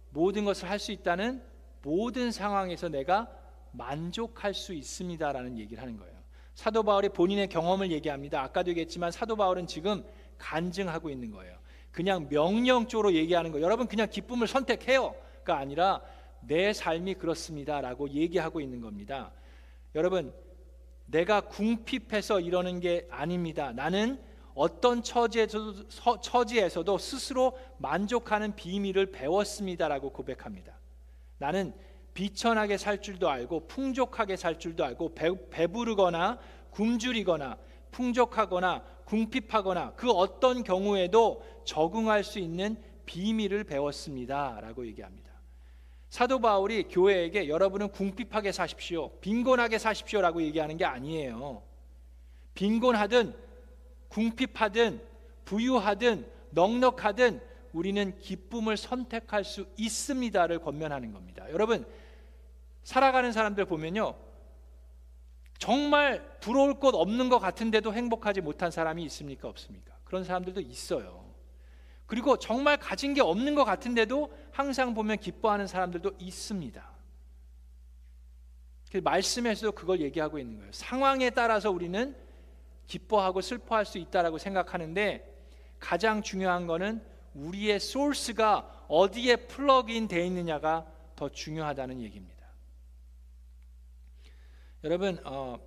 모든 0.10 0.46
것을 0.46 0.70
할 0.70 0.80
수 0.80 0.92
있다는 0.92 1.44
모든 1.82 2.32
상황에서 2.32 2.90
내가 2.90 3.30
만족할 3.72 4.54
수 4.54 4.74
있습니다라는 4.74 5.58
얘기를 5.58 5.82
하는 5.82 5.98
거예요. 5.98 6.14
사도 6.56 6.84
바울이 6.84 7.10
본인의 7.10 7.50
경험을 7.50 7.92
얘기합니다. 7.92 8.42
아까도 8.42 8.70
얘기했지만 8.70 9.12
사도 9.12 9.36
바울은 9.36 9.68
지금 9.68 10.06
간증하고 10.38 11.10
있는 11.10 11.32
거예요. 11.32 11.58
그냥 11.92 12.28
명령적으로 12.30 13.14
얘기하는 13.14 13.52
거. 13.52 13.60
여러분 13.62 13.88
그냥 13.88 14.10
기쁨을 14.10 14.48
선택해요가 14.48 15.58
아니라 15.58 16.02
내 16.42 16.72
삶이 16.72 17.16
그렇습니다라고 17.16 18.10
얘기하고 18.10 18.62
있는 18.62 18.80
겁니다. 18.82 19.32
여러분 19.96 20.34
내가 21.08 21.42
궁핍해서 21.42 22.40
이러는 22.40 22.80
게 22.80 23.08
아닙니다. 23.10 23.74
나는 23.74 24.20
어떤 24.56 25.02
처지에서도, 25.02 25.88
처지에서도 26.22 26.98
스스로 26.98 27.58
만족하는 27.78 28.56
비밀을 28.56 29.12
배웠습니다라고 29.12 30.12
고백합니다. 30.12 30.80
나는 31.38 31.74
비천하게 32.14 32.78
살 32.78 33.02
줄도 33.02 33.30
알고 33.30 33.68
풍족하게 33.68 34.36
살 34.36 34.60
줄도 34.60 34.86
알고 34.86 35.16
배, 35.16 35.32
배부르거나 35.50 36.40
굶주리거나 36.72 37.58
풍족하거나 37.92 38.84
궁핍하거나 39.06 39.94
그 39.96 40.12
어떤 40.12 40.64
경우에도 40.64 41.44
적응할 41.66 42.24
수 42.24 42.40
있는 42.40 42.78
비밀을 43.06 43.64
배웠습니다라고 43.64 44.86
얘기합니다. 44.88 45.34
사도 46.10 46.40
바울이 46.40 46.84
교회에게 46.84 47.50
여러분은 47.50 47.90
궁핍하게 47.90 48.52
사십시오. 48.52 49.10
빈곤하게 49.20 49.80
사십시오라고 49.80 50.44
얘기하는 50.44 50.78
게 50.78 50.86
아니에요. 50.86 51.64
빈곤하든 52.54 53.36
궁핍하든 54.14 55.02
부유하든 55.46 56.30
넉넉하든 56.52 57.42
우리는 57.74 58.18
기쁨을 58.20 58.78
선택할 58.78 59.44
수 59.44 59.66
있습니다를 59.78 60.60
권면하는 60.60 61.12
겁니다. 61.12 61.50
여러분 61.50 61.86
살아가는 62.84 63.32
사람들 63.32 63.66
보면요. 63.66 64.16
정말 65.58 66.38
부러울 66.40 66.80
것 66.80 66.94
없는 66.94 67.30
것 67.30 67.40
같은데도 67.40 67.94
행복하지 67.94 68.42
못한 68.42 68.70
사람이 68.70 69.04
있습니까? 69.06 69.48
없습니까? 69.48 69.96
그런 70.04 70.24
사람들도 70.24 70.62
있어요. 70.62 71.24
그리고 72.06 72.38
정말 72.38 72.78
가진 72.78 73.14
게 73.14 73.22
없는 73.22 73.56
것 73.56 73.64
같은데도 73.64 74.32
항상 74.52 74.94
보면 74.94 75.18
기뻐하는 75.18 75.66
사람들도 75.66 76.12
있습니다. 76.20 76.94
그 78.92 78.98
말씀에서도 78.98 79.72
그걸 79.72 80.02
얘기하고 80.02 80.38
있는 80.38 80.58
거예요. 80.58 80.72
상황에 80.72 81.32
따라서 81.32 81.72
우리는 81.72 82.16
기뻐하고 82.88 83.42
슬퍼할 83.42 83.86
수 83.86 83.98
있다라고 83.98 84.38
생각하는데 84.38 85.32
가장 85.80 86.22
중요한 86.22 86.68
거는 86.68 87.04
우리의 87.34 87.80
소스가 87.80 88.86
어디에 88.88 89.36
플러그인 89.36 90.08
돼 90.08 90.26
있느냐가 90.26 90.86
더 91.16 91.30
중요하다는 91.30 92.02
얘기입니다. 92.02 92.44
여러분 94.84 95.20
어, 95.24 95.58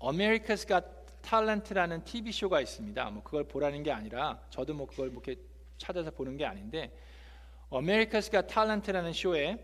America's 0.00 0.66
Got 0.66 0.84
Talent라는 1.22 2.04
TV 2.04 2.32
쇼가 2.32 2.60
있습니다. 2.60 3.10
뭐 3.10 3.22
그걸 3.22 3.44
보라는 3.44 3.82
게 3.82 3.92
아니라 3.92 4.40
저도 4.50 4.74
뭐 4.74 4.86
그걸 4.86 5.10
뭐 5.10 5.22
이렇게 5.24 5.40
찾아서 5.78 6.10
보는 6.10 6.36
게 6.36 6.44
아닌데 6.44 6.96
America's 7.70 8.30
Got 8.30 8.46
Talent라는 8.48 9.12
쇼에 9.12 9.58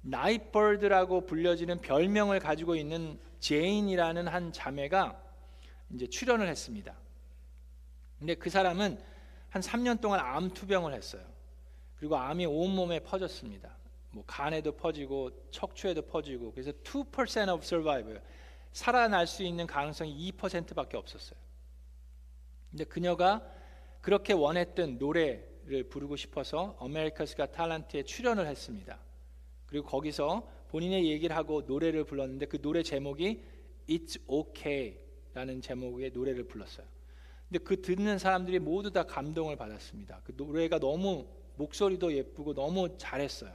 Nightbirde라고 0.00 1.26
불려지는 1.26 1.80
별명을 1.80 2.38
가지고 2.38 2.76
있는 2.76 3.18
제인이라는 3.40 4.28
한 4.28 4.52
자매가 4.52 5.27
이제 5.94 6.06
출연을 6.06 6.48
했습니다. 6.48 6.96
근데 8.18 8.34
그 8.34 8.50
사람은 8.50 8.98
한 9.50 9.62
3년 9.62 10.00
동안 10.00 10.20
암 10.20 10.50
투병을 10.50 10.92
했어요. 10.92 11.24
그리고 11.96 12.16
암이 12.16 12.46
온 12.46 12.74
몸에 12.74 13.00
퍼졌습니다. 13.00 13.76
뭐 14.10 14.24
간에도 14.26 14.72
퍼지고 14.72 15.30
척추에도 15.50 16.02
퍼지고 16.02 16.52
그래서 16.52 16.72
2% 16.72 17.52
of 17.52 17.64
survival 17.64 18.20
살아날 18.72 19.26
수 19.26 19.42
있는 19.42 19.66
가능성이 19.66 20.32
2%밖에 20.32 20.96
없었어요. 20.96 21.38
근데 22.70 22.84
그녀가 22.84 23.42
그렇게 24.00 24.32
원했던 24.32 24.98
노래를 24.98 25.88
부르고 25.88 26.16
싶어서 26.16 26.76
어메리카스가 26.78 27.46
탤런트에 27.46 28.06
출연을 28.06 28.46
했습니다. 28.46 28.98
그리고 29.66 29.86
거기서 29.86 30.48
본인의 30.68 31.10
얘기를 31.10 31.34
하고 31.34 31.62
노래를 31.62 32.04
불렀는데 32.04 32.46
그 32.46 32.60
노래 32.60 32.82
제목이 32.82 33.42
It's 33.88 34.20
OK 34.26 35.07
라는 35.38 35.60
제목의 35.60 36.10
노래를 36.10 36.48
불렀어요. 36.48 36.84
근데 37.48 37.62
그 37.62 37.80
듣는 37.80 38.18
사람들이 38.18 38.58
모두 38.58 38.90
다 38.90 39.04
감동을 39.04 39.54
받았습니다. 39.54 40.20
그 40.24 40.32
노래가 40.36 40.80
너무 40.80 41.28
목소리도 41.54 42.12
예쁘고 42.12 42.54
너무 42.54 42.98
잘했어요. 42.98 43.54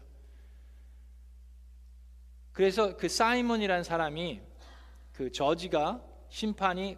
그래서 2.53 2.95
그 2.95 3.09
사이먼이라는 3.09 3.83
사람이 3.83 4.39
그 5.11 5.29
저지가 5.29 6.01
심판이 6.29 6.97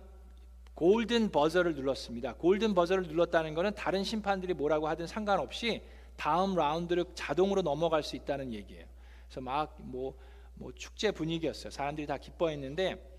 골든 0.76 1.32
버저를 1.32 1.74
눌렀습니다. 1.74 2.36
골든 2.36 2.76
버저를 2.76 3.08
눌렀다는 3.08 3.56
것은 3.56 3.74
다른 3.74 4.04
심판들이 4.04 4.54
뭐라고 4.54 4.88
하든 4.90 5.08
상관없이 5.08 5.82
다음 6.16 6.54
라운드를 6.54 7.06
자동으로 7.16 7.64
넘어갈 7.64 8.04
수 8.04 8.16
있다는 8.16 8.54
얘기예요. 8.54 8.86
그래서 9.26 9.42
막뭐 9.42 10.16
뭐 10.54 10.72
축제 10.76 11.10
분위기였어요. 11.10 11.72
사람들이 11.72 12.06
다 12.06 12.20
기뻐했는데 12.20 13.15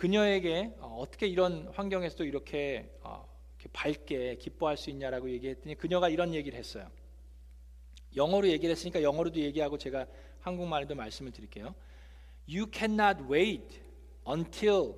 그녀에게 0.00 0.72
어, 0.78 0.96
어떻게 0.98 1.26
이런 1.26 1.68
환경에서도 1.74 2.24
어, 2.24 2.26
이렇게 2.26 3.68
밝게 3.70 4.36
기뻐할 4.36 4.78
수 4.78 4.88
있냐라고 4.88 5.28
얘기했더니 5.28 5.74
그녀가 5.74 6.08
이런 6.08 6.32
얘기를 6.32 6.58
했어요. 6.58 6.90
영어로 8.16 8.48
얘기를 8.48 8.70
했으니까 8.72 9.02
영어로도 9.02 9.38
얘기하고 9.40 9.76
제가 9.76 10.06
한국말로도 10.40 10.94
말씀을 10.94 11.32
드릴게요. 11.32 11.74
You 12.48 12.64
cannot 12.72 13.24
wait 13.30 13.82
until 14.26 14.94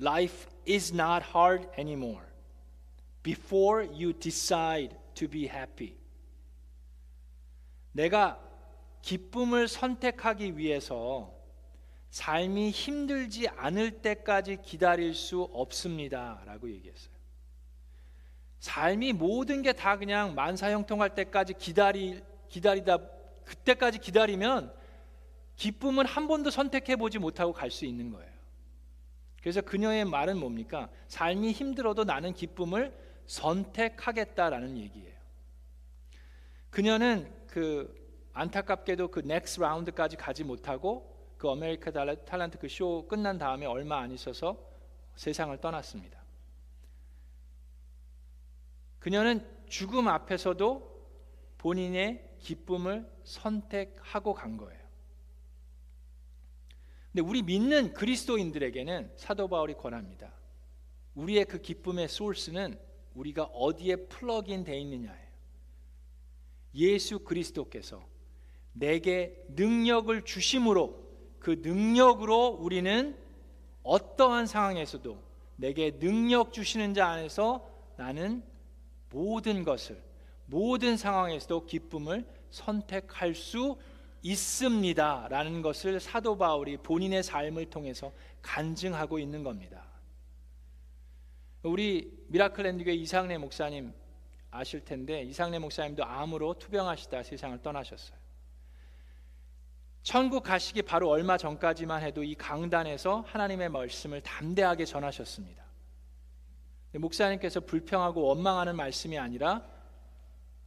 life 0.00 0.48
is 0.64 0.94
not 0.94 1.26
hard 1.34 1.68
anymore 1.76 2.24
before 3.24 3.84
you 3.84 4.12
decide 4.12 4.94
to 5.16 5.28
be 5.28 5.48
happy. 5.48 5.96
내가 7.90 8.40
기쁨을 9.02 9.66
선택하기 9.66 10.56
위해서 10.56 11.35
삶이 12.16 12.70
힘들지 12.70 13.46
않을 13.46 14.00
때까지 14.00 14.62
기다릴 14.62 15.12
수 15.12 15.42
없습니다. 15.52 16.40
라고 16.46 16.70
얘기했어요. 16.70 17.14
삶이 18.58 19.12
모든 19.12 19.60
게 19.60 19.74
다 19.74 19.98
그냥 19.98 20.34
만사형통할 20.34 21.14
때까지 21.14 21.52
기다리, 21.52 22.22
기다리다, 22.48 22.96
그때까지 23.44 23.98
기다리면 23.98 24.72
기쁨은 25.56 26.06
한 26.06 26.26
번도 26.26 26.48
선택해 26.48 26.96
보지 26.96 27.18
못하고 27.18 27.52
갈 27.52 27.70
수 27.70 27.84
있는 27.84 28.10
거예요. 28.10 28.32
그래서 29.42 29.60
그녀의 29.60 30.06
말은 30.06 30.38
뭡니까? 30.38 30.88
삶이 31.08 31.52
힘들어도 31.52 32.04
나는 32.04 32.32
기쁨을 32.32 32.96
선택하겠다라는 33.26 34.78
얘기예요. 34.78 35.14
그녀는 36.70 37.30
그 37.46 37.94
안타깝게도 38.32 39.08
그 39.08 39.20
next 39.20 39.60
round까지 39.60 40.16
가지 40.16 40.44
못하고 40.44 41.14
그 41.36 41.48
America 41.50 41.90
Talent 41.90 42.58
그 42.58 42.66
쇼 42.66 43.06
끝난 43.08 43.38
다음에 43.38 43.66
얼마 43.66 44.00
안 44.00 44.10
있어서 44.12 44.58
세상을 45.16 45.56
떠났습니다. 45.60 46.24
그녀는 48.98 49.46
죽음 49.68 50.08
앞에서도 50.08 50.96
본인의 51.58 52.36
기쁨을 52.38 53.10
선택하고 53.24 54.34
간 54.34 54.56
거예요. 54.56 54.86
근데 57.12 57.22
우리 57.26 57.42
믿는 57.42 57.92
그리스도인들에게는 57.94 59.12
사도 59.16 59.48
바울이 59.48 59.74
권합니다. 59.74 60.32
우리의 61.14 61.46
그 61.46 61.60
기쁨의 61.60 62.08
소스는 62.08 62.78
우리가 63.14 63.44
어디에 63.44 63.96
플러그인 63.96 64.64
돼 64.64 64.78
있느냐예요. 64.78 65.26
예수 66.74 67.20
그리스도께서 67.20 68.06
내게 68.72 69.42
능력을 69.48 70.22
주심으로 70.26 71.05
그 71.46 71.60
능력으로 71.62 72.58
우리는 72.58 73.16
어떠한 73.84 74.46
상황에서도 74.48 75.16
내게 75.54 75.96
능력 75.96 76.52
주시는 76.52 76.92
자 76.92 77.06
안에서 77.06 77.70
나는 77.96 78.42
모든 79.10 79.62
것을 79.62 80.02
모든 80.46 80.96
상황에서도 80.96 81.66
기쁨을 81.66 82.26
선택할 82.50 83.36
수 83.36 83.78
있습니다. 84.22 85.28
라는 85.30 85.62
것을 85.62 86.00
사도 86.00 86.36
바울이 86.36 86.78
본인의 86.78 87.22
삶을 87.22 87.70
통해서 87.70 88.12
간증하고 88.42 89.20
있는 89.20 89.44
겁니다. 89.44 89.86
우리 91.62 92.24
Miracle 92.26 92.64
Land교회 92.64 92.96
이상래 92.96 93.38
목사님 93.38 93.92
아실 94.50 94.84
텐데 94.84 95.22
이상래 95.22 95.60
목사님도 95.60 96.04
암으로 96.04 96.54
투병하시다 96.54 97.22
세상을 97.22 97.62
떠나셨어요. 97.62 98.15
천국 100.06 100.44
가시기 100.44 100.82
바로 100.82 101.08
얼마 101.08 101.36
전까지만 101.36 102.00
해도 102.00 102.22
이 102.22 102.36
강단에서 102.36 103.24
하나님의 103.26 103.70
말씀을 103.70 104.20
담대하게 104.20 104.84
전하셨습니다. 104.84 105.64
목사님께서 106.92 107.58
불평하고 107.58 108.22
원망하는 108.22 108.76
말씀이 108.76 109.18
아니라 109.18 109.66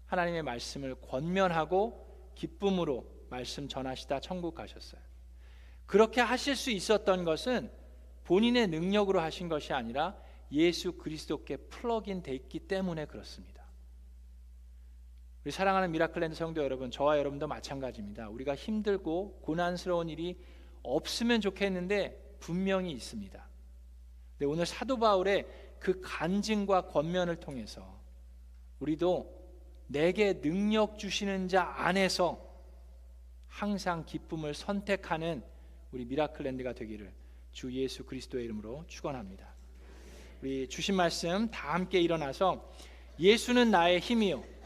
하나님의 0.08 0.44
말씀을 0.44 0.96
권면하고 0.96 2.34
기쁨으로 2.36 3.10
말씀 3.30 3.70
전하시다 3.70 4.20
천국 4.20 4.56
가셨어요. 4.56 5.00
그렇게 5.86 6.20
하실 6.20 6.58
수 6.58 6.70
있었던 6.70 7.24
것은 7.24 7.72
본인의 8.26 8.68
능력으로 8.68 9.22
하신 9.22 9.48
것이 9.48 9.72
아니라 9.72 10.18
예수 10.52 10.98
그리스도께 10.98 11.56
플러그인 11.56 12.24
돼 12.24 12.36
있기 12.36 12.60
때문에 12.60 13.06
그렇습니다. 13.06 13.59
우리 15.50 15.52
사랑하는 15.52 15.90
Miracle 15.90 16.19
Land 16.19 16.36
성도 16.36 16.64
여러분, 16.64 16.92
저와 16.92 17.18
여러분도 17.18 17.48
마찬가지입니다. 17.48 18.30
우리가 18.30 18.54
힘들고 18.54 19.40
고난스러운 19.42 20.08
일이 20.08 20.38
없으면 20.84 21.42
좋겠는데 21.42 22.36
분명히 22.40 22.92
있습니다. 22.92 23.48
네, 24.38 24.46
오늘 24.46 24.68
사도 24.68 25.00
바울의 25.00 25.48
그 25.80 26.02
간증과 26.02 26.90
권면을 26.90 27.38
통해서 27.38 28.00
우리도 28.80 29.50
내게 29.88 30.40
능력 30.40 31.00
주시는 31.00 31.48
자 31.48 31.74
안에서 31.78 32.40
항상 33.48 34.06
기쁨을 34.06 34.54
선택하는 34.54 35.42
우리 35.92 36.06
Miracle 36.06 36.42
Land가 36.42 36.74
되기를 36.74 37.12
주 37.54 37.74
예수 37.74 38.06
그리스도의 38.06 38.46
이름으로 38.46 38.84
축원합니다. 38.86 39.52
우리 40.44 40.70
주신 40.70 40.94
말씀 40.94 41.50
다 41.50 41.74
함께 41.74 42.00
일어나서 42.00 42.72
예수는 43.18 43.72
나의 43.72 44.00
힘이요 44.00 44.59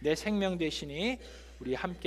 내 0.00 0.14
생명 0.14 0.58
되시니 0.58 1.18
우리 1.60 1.74
함께 1.74 1.96